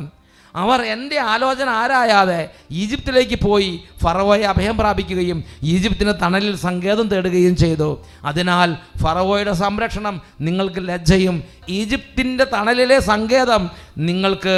അവർ 0.55 0.81
എന്റെ 0.81 1.17
ആലോചന 1.19 1.69
ആരായാതെ 1.69 2.49
ഈജിപ്തിലേക്ക് 2.71 3.37
പോയി 3.45 3.71
ഫറവോയെ 4.03 4.43
അഭയം 4.43 4.77
പ്രാപിക്കുകയും 4.77 5.43
ഈജിപ്തിന് 5.63 6.13
തണലിൽ 6.21 6.55
സങ്കേതം 6.55 7.07
തേടുകയും 7.07 7.55
ചെയ്തു. 7.55 7.89
അതിനാൽ 8.25 8.77
ഫറവോയുടെ 9.03 9.53
സംരക്ഷണം 9.53 10.21
നിങ്ങൾക്ക് 10.41 10.87
ലജ്ജയും 10.87 11.43
ഈജിപ്തിന്റെ 11.69 12.47
തണലിലെ 12.53 12.99
സങ്കേതം 12.99 13.69
നിങ്ങൾക്ക് 13.97 14.57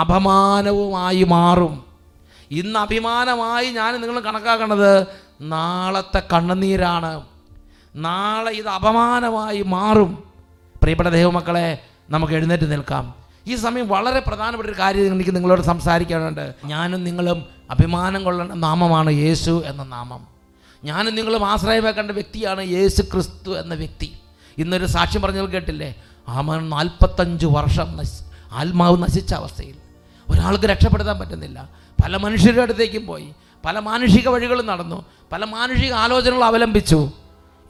അപമാനവുമായി 0.00 1.22
മാറും. 1.22 1.84
ഇന്ന് 2.50 2.78
അഭിമാനമായി 2.78 3.70
ഞാൻ 3.70 4.00
നിങ്ങൾ 4.00 4.20
കണക്കാക്കുന്നത് 4.20 5.06
നാളത്തെ 5.40 6.22
കണ്ണുനീരാണ്. 6.32 7.22
നാളെ 7.96 8.52
ഇത് 8.52 8.68
അപമാനമായി 8.68 9.62
മാറും. 9.62 10.24
പ്രിയപ്പെട്ട 10.82 11.08
ദൈവമക്കളെ 11.08 11.78
നമുക്ക് 12.10 12.32
എഴുന്നേറ്റ് 12.32 12.72
നിൽക്കാം. 12.72 13.14
ഈ 13.46 13.54
സമയം 13.54 13.88
വളരെ 13.88 14.20
പ്രധാനപ്പെട്ട 14.20 14.70
ഒരു 14.70 14.78
കാര്യം 14.78 15.14
എനിക്ക് 15.14 15.34
നിങ്ങളോട് 15.34 15.62
സംസാരിക്കാനുണ്ട്. 15.62 16.54
ഞാനും 16.64 17.04
നിങ്ങളും 17.04 17.44
അഭിമാനം 17.70 18.24
കൊള്ളേണ്ട 18.24 18.52
നാമമാണ് 18.52 19.10
യേശു 19.10 19.62
എന്ന 19.66 19.84
നാമം. 19.84 20.26
ഞാനും 20.84 21.14
നിങ്ങളും 21.14 21.48
ആശ്രയം 21.48 21.84
വെക്കേണ്ട 21.84 22.10
വ്യക്തിയാണ് 22.10 22.64
യേശു 22.64 23.02
ക്രിസ്തു 23.02 23.50
എന്ന 23.50 23.74
വ്യക്തി. 23.74 24.12
ഇന്നൊരു 24.58 24.86
സാക്ഷ്യം 24.86 25.22
പറഞ്ഞു 25.22 25.42
കേട്ടില്ലേ? 25.42 25.94
ആമൻ 26.28 26.68
നാൽപ്പത്തഞ്ച് 26.68 27.46
വർഷം 27.46 27.96
നശി 27.96 28.22
ആത്മാവ് 28.52 29.02
നശിച്ച 29.02 29.34
അവസ്ഥയിൽ. 29.34 29.74
ഒരാൾക്ക് 30.28 30.64
രക്ഷപ്പെടുത്താൻ 30.64 31.18
പറ്റുന്നില്ല. 31.18 31.68
പല 32.04 32.16
മനുഷ്യരുടെ 32.16 32.62
അടുത്തേക്കും 32.62 33.06
പോയി. 33.06 33.34
പല 33.64 33.78
മാനുഷിക 33.78 34.28
വഴികളും 34.28 34.66
നടന്നു. 34.66 35.04
പല 35.32 35.44
മാനുഷിക 35.44 35.92
ആലോചനകൾ 35.92 36.44
അവലംബിച്ചു. 36.44 37.10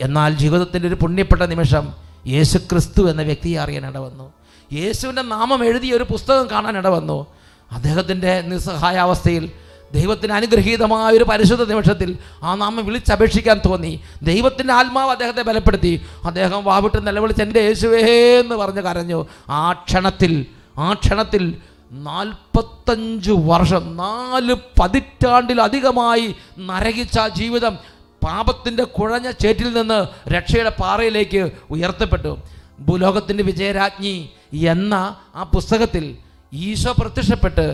എന്നാൽ 0.01 0.35
ജീവിതത്തിന്റെ 0.35 0.89
ഒരു 0.89 0.95
പുണ്യപ്പെട്ട 0.95 1.43
നിമിഷം 1.43 1.93
യേശു 2.27 2.59
ക്രിസ്തു 2.59 3.11
എന്ന 3.11 3.23
വ്യക്തിയെ 3.23 3.61
അറിയാൻ 3.61 3.87
ഇടവന്നു. 3.87 4.33
യേശുവിന്റെ 4.73 5.23
നാമം 5.23 5.65
എഴുതിയ 5.65 5.93
ഒരു 5.93 6.05
പുസ്തകം 6.05 6.51
കാണാൻ 6.51 6.79
ഇടവന്നു. 6.79 7.27
അദ്ദേഹത്തിന്റെ 7.73 8.41
നിസ്സഹായാവസ്ഥയിൽ 8.41 9.51
ദൈവത്തിന് 9.93 10.33
അനുഗ്രഹീതമായ 10.33 11.13
ഒരു 11.13 11.25
പരിശുദ്ധ 11.25 11.63
നിമിഷത്തിൽ 11.63 12.19
ആ 12.43 12.55
നാമം 12.55 12.87
വിളിച്ചപേക്ഷിക്കാൻ 12.87 13.61
തോന്നി. 13.67 14.01
ദൈവത്തിന്റെ 14.23 14.75
ആത്മാവ് 14.75 15.11
അദ്ദേഹത്തെ 15.11 15.43
ബലപ്പെടുത്തി. 15.43 16.07
അദ്ദേഹം 16.25 16.65
വാവിട്ട് 16.65 17.07
നിലവിളിച്ച് 17.07 17.43
എന്റെ 17.43 17.61
യേശുവേ 17.61 18.39
എന്ന് 18.41 18.55
പറഞ്ഞ് 18.55 18.81
കരഞ്ഞു. 18.81 19.27
ആ 19.49 19.73
ക്ഷണത്തിൽ 19.73 20.47
ആ 20.79 20.93
ക്ഷണത്തിൽ 20.93 21.57
നാൽപ്പത്തഞ്ച് 21.91 23.33
വർഷം 23.51 23.85
നാല് 23.97 24.55
പതിറ്റാണ്ടിലധികമായി 24.81 26.35
നരകിച്ച 26.69 27.19
ജീവിതം 27.39 27.75
പാപത്തിന്റെ 28.25 28.85
കുഴഞ്ഞ 28.85 29.29
ചേറ്റിൽ 29.31 29.69
നിന്ന് 29.79 29.99
രക്ഷയുടെ 30.35 30.73
പാറയിലേക്ക് 30.81 31.43
ഉയർത്തപ്പെട്ടു. 31.71 32.33
ഭൂലോകത്തിന്റെ 32.87 33.43
വിജയരാജ്ഞി 33.43 34.17
എന്ന 34.75 34.95
ആ 35.35 35.43
പുസ്തകത്തിൽ 35.55 36.05
ഈശോ 36.53 36.93
പ്രത്യക്ഷപ്പെട്ട് 36.99 37.65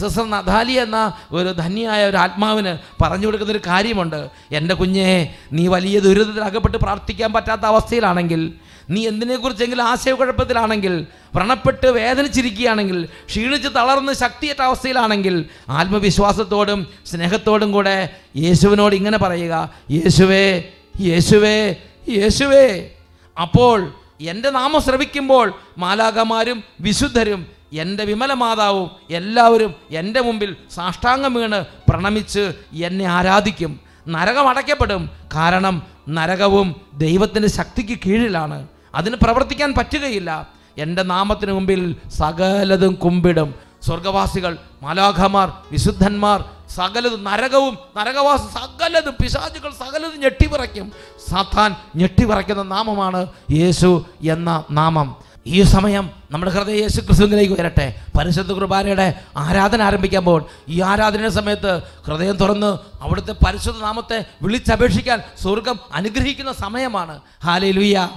സിസ്റ്റർ 0.00 0.24
നദാലി 0.30 0.74
എന്ന 0.84 0.98
ഒരു 1.32 1.50
ധന്യയായ 1.62 2.08
ഒരു 2.10 2.16
ആത്മാവിന് 2.16 2.72
പറഞ്ഞു 3.02 3.26
കൊടുക്കുന്ന 3.26 3.52
ഒരു 3.52 3.62
കാര്യമുണ്ട്. 3.66 4.20
എന്റെ 4.58 4.74
കുഞ്ഞെ 4.74 5.34
നീ 5.52 5.66
വലിയ 5.74 5.98
ദുരിതത്തിൽ 6.06 6.44
അകപ്പെട്ട് 6.44 6.78
പ്രാർത്ഥിക്കാൻ 6.78 7.32
പറ്റാത്ത 7.32 7.64
അവസ്ഥയിലാണെങ്കിൽ 7.72 8.42
നീ 8.90 9.06
എന്തിനെക്കുറിച്ചെങ്കിലും 9.06 9.82
ആശയക്കുഴപ്പത്തിലാണെങ്കിൽ 9.82 11.06
വ്രണപ്പെട്ട് 11.34 11.86
വേദനിച്ചിരിക്കുകയാണെങ്കിൽ 11.86 13.08
ക്ഷീണിച്ച് 13.26 13.68
തളർന്ന് 13.68 14.12
ശക്തിയേറ്റ 14.12 14.62
അവസ്ഥയിലാണെങ്കിൽ 14.62 15.44
ആത്മവിശ്വാസത്തോടും 15.68 16.86
സ്നേഹത്തോടും 17.06 17.72
കൂടെ 17.72 18.16
യേശുവിനോട് 18.36 18.94
ഇങ്ങനെ 18.94 19.18
പറയുക 19.18 19.70
യേശുവേ 19.90 20.64
യേശുവേ 21.00 21.74
യേശുവേ. 22.08 22.90
അപ്പോൾ 23.40 23.92
എന്റെ 24.20 24.50
നാമം 24.50 24.80
ശ്രവിക്കുമ്പോൾ 24.82 25.54
മാലാകമാരും 25.78 26.64
വിശുദ്ധരും 26.80 27.46
എന്റെ 27.72 28.04
വിമല 28.04 28.32
മാതാവും 28.32 28.90
എല്ലാവരും 29.10 29.74
എന്റെ 29.90 30.20
മുമ്പിൽ 30.20 30.56
സാഷ്ടാംഗം 30.70 31.34
വീണ് 31.34 31.64
പ്രണമിച്ച് 31.88 32.52
എന്നെ 32.74 33.04
ആരാധിക്കും. 33.04 33.80
നരകം 34.08 34.48
അടയ്ക്കപ്പെടും. 34.48 35.10
കാരണം 35.34 35.82
നരകവും 36.08 36.80
ദൈവത്തിന്റെ 36.94 37.48
ശക്തിക്ക് 37.48 37.98
കീഴിലാണ്. 38.06 38.68
അതിന് 38.94 39.16
പ്രവർത്തിക്കാൻ 39.16 39.74
പറ്റുകയില്ല. 39.74 40.48
എന്റെ 40.78 41.02
നാമത്തിന് 41.02 41.52
മുമ്പിൽ 41.52 41.96
സകലതും 42.08 42.94
കുമ്പിടും. 42.94 43.54
സ്വർഗവാസികൾ 43.82 44.58
മാലാഖമാർ 44.82 45.52
വിശുദ്ധന്മാർ 45.72 46.44
സകലതും 46.68 47.24
നരകവും 47.24 47.78
നരകവാസ 47.96 48.40
സകലതും 48.40 49.14
പിശാചുകൾ 49.22 49.70
സകലതും 49.70 50.20
ഞെട്ടിവിറയ്ക്കും. 50.20 50.92
സാത്താൻ 51.28 51.76
ഞെട്ടിവിറയ്ക്കുന്ന 51.96 52.62
നാമമാണ് 52.62 53.26
യേശു 53.50 54.04
എന്ന 54.28 54.64
നാമം. 54.70 55.16
ഈ 55.46 55.62
സമയം 55.62 56.10
നമ്മുടെ 56.30 56.52
ഹൃദയ 56.52 56.70
യേശു 56.70 57.00
ക്രിസ്തുവിലേക്ക് 57.00 57.60
വരട്ടെ. 57.60 58.02
പരിശുദ്ധ 58.18 58.52
കുർബാനയുടെ 58.52 59.20
ആരാധന 59.36 59.82
ആരംഭിക്കുമ്പോൾ 59.82 60.44
ഈ 60.68 60.80
ആരാധനയുടെ 60.80 61.28
സമയത്ത് 61.28 61.82
ഹൃദയം 62.06 62.36
തുറന്ന് 62.36 62.78
അവിടുത്തെ 63.02 63.32
പരിശുദ്ധ 63.32 63.82
നാമത്തെ 63.82 64.24
വിളിച്ചപേക്ഷിക്കാൻ 64.42 65.22
സ്വർഗം 65.42 65.78
അനുഗ്രഹിക്കുന്ന 65.92 66.52
സമയമാണ്. 66.52 67.20
ഹാലേ 67.44 67.70
ലുയ്യ 67.70 68.08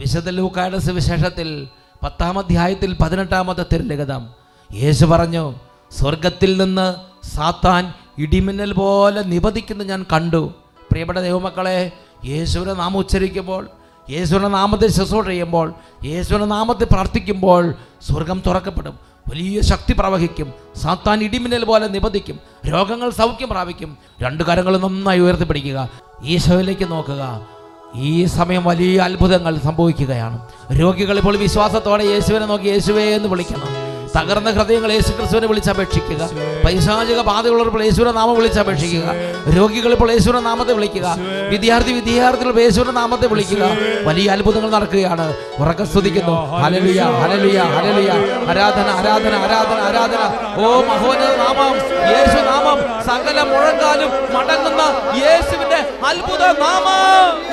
വിശുദ്ധ 0.00 0.28
ലൂക്കായുടെ 0.28 0.78
സുവിശേഷത്തിൽ 0.78 1.68
പത്താം 2.02 2.38
അധ്യായത്തിൽ 2.38 2.96
പതിനെട്ടാമത്തെ 3.02 3.64
തിരുലഗതം 3.72 4.28
യേശു 4.74 5.06
പറഞ്ഞു 5.06 5.54
സ്വർഗത്തിൽ 5.90 6.62
നിന്ന് 6.62 6.94
സാത്താൻ 7.26 7.92
ഇടിമിന്നൽ 8.18 8.72
പോലെ 8.72 9.22
നിപതിക്കുന്ന 9.22 9.82
ഞാൻ 9.82 10.06
കണ്ടു. 10.12 10.54
പ്രിയപ്പെട്ട 10.90 11.18
ദൈവമക്കളെ 11.18 11.92
യേശുവിനെ 12.26 12.72
നാമം 12.72 12.96
ഉച്ചരിക്കുമ്പോൾ 12.96 13.68
യേശുവിന്റെ 14.10 14.48
നാമത്തിൽ 14.48 14.90
ശുശ്രൂഷ 14.90 15.26
ചെയ്യുമ്പോൾ 15.26 15.74
യേശുവിന്റെ 16.04 16.46
നാമത്തിൽ 16.46 16.84
പ്രാർത്ഥിക്കുമ്പോൾ 16.84 17.74
സ്വർഗം 18.02 18.42
തുറക്കപ്പെടും. 18.46 18.98
വലിയ 19.30 19.60
ശക്തി 19.60 19.94
പ്രവഹിക്കും. 19.98 20.54
സാത്താൻ 20.76 21.22
ഇടിമിന്നൽ 21.22 21.64
പോലെ 21.64 21.88
നിപതിക്കും. 21.88 22.40
രോഗങ്ങൾ 22.68 23.10
സൗഖ്യം 23.10 23.48
പ്രാപിക്കും. 23.48 23.96
രണ്ടു 24.22 24.42
കരങ്ങളും 24.42 24.82
നന്നായി 24.82 25.20
ഉയർത്തിപ്പിടിക്കുക. 25.20 25.90
ഈശോയിലേക്ക് 26.24 26.90
നോക്കുക. 26.90 27.46
ഈ 27.94 28.24
സമയം 28.24 28.64
വലിയ 28.64 28.98
അത്ഭുതങ്ങൾ 29.00 29.58
സംഭവിക്കുകയാണ്. 29.58 30.40
രോഗികൾ 30.80 31.18
ഇപ്പോൾ 31.18 31.36
വിശ്വാസത്തോടെ 31.36 32.04
യേശുവിനെ 32.04 32.46
നോക്കി 32.46 32.64
യേശുവേ 32.64 33.02
എന്ന് 33.02 33.28
വിളിക്കണം 33.28 33.89
തകർന്ന 34.16 34.50
ഹൃദയങ്ങൾ 34.50 34.92
യേശു 34.92 35.10
ക്രിസ്തുവിനെ 35.10 35.46
വിളിച്ചപേക്ഷിക്കുക. 35.46 36.28
പൈശാചിക 36.66 37.20
ബാധയുള്ളവർ 37.20 37.82
യേശുവിനെ 37.82 38.12
നാമം 38.12 38.34
വിളിച്ചപേക്ഷിക്കുക. 38.34 39.10
രോഗികൾ 39.56 39.92
ഇപ്പോൾ 39.92 40.10
യേശുവിനെ 40.10 40.40
നാമത്തെ 40.40 40.72
വിളിക്കുക. 40.72 41.16
വിദ്യാർത്ഥി 41.48 41.92
വിദ്യാർത്ഥികൾ 41.92 42.60
യേശുവിനെ 42.60 42.92
നാമത്തെ 42.92 43.28
വിളിക്കുക. 43.28 43.64
വലിയ 44.04 44.30
അത്ഭുതങ്ങൾ 44.30 44.70
നടക്കുകയാണ്. 44.70 45.36
ഉറക്കം 45.58 45.86
സ്തുതിക്കുന്നു. 45.86 46.56
ഹലലിയ 46.56 47.02
ഹലലിയ 47.02 47.60
ഹലലിയ 47.60 48.10
ആരാധന 48.50 48.88
ആരാധന 48.98 49.34
ആരാധന 49.34 49.80
ആരാധന. 49.88 50.22
ഓ 50.64 50.80
മഹോന 50.80 51.22
നാമം 51.42 51.76
യേശു 52.10 52.40
നാമം. 52.50 52.78
സകല 53.04 53.42
മുഴങ്കാലും 53.42 54.10
മടങ്ങുന്ന 54.36 54.82
യേശുവിന്റെ 55.24 55.80
അത്ഭുത 56.06 56.46
നാമം. 56.46 57.50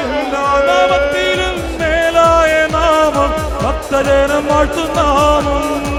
നാമം 2.72 3.30
ഭക്തജനം 3.64 4.48
വാഴ്ത്തും 4.48 4.96
നാമം. 4.96 5.97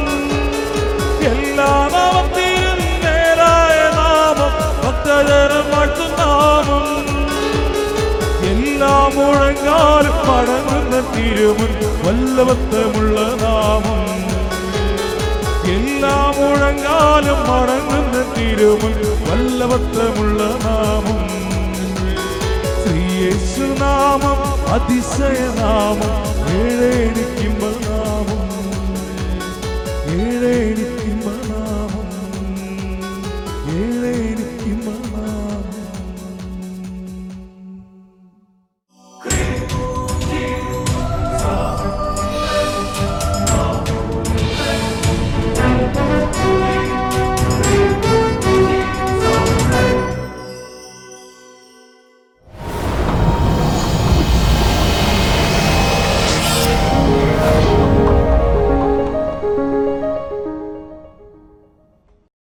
എല്ലാ 1.59 1.77
നാമത്തിലും 1.93 2.81
മേലായ 3.03 3.79
നാമം 3.97 4.51
ഭക്തജനം 4.83 5.65
വാഴ്ത്തും 5.73 6.11
നാമം 6.21 6.85
എല്ലാ 8.51 8.93
മുഴങ്ങാലും 9.17 10.19
മടങ്ങുന്ന 10.29 10.95
തിരുമുൻ 11.15 11.73
വല്ലവത്തമുള്ള 12.05 13.17
നാമം. 13.43 14.05
എല്ലാ 15.75 16.15
മുഴങ്ങാലും 16.39 17.41
മടങ്ങുന്ന 17.51 18.17
തിരുമുൻ 18.37 18.95
വല്ലഭത്വമുള്ള 19.27 20.41
നാമം. 20.67 21.21
ശ്രീയേശുനാമം 22.83 24.39
അതിശയനാമം 24.77 26.15
ഏഴേണിക്കുമ്പോൾ 26.61 27.77
നാമം 27.89 28.45
ഏഴേണിക്കുമ്പ 30.19 31.18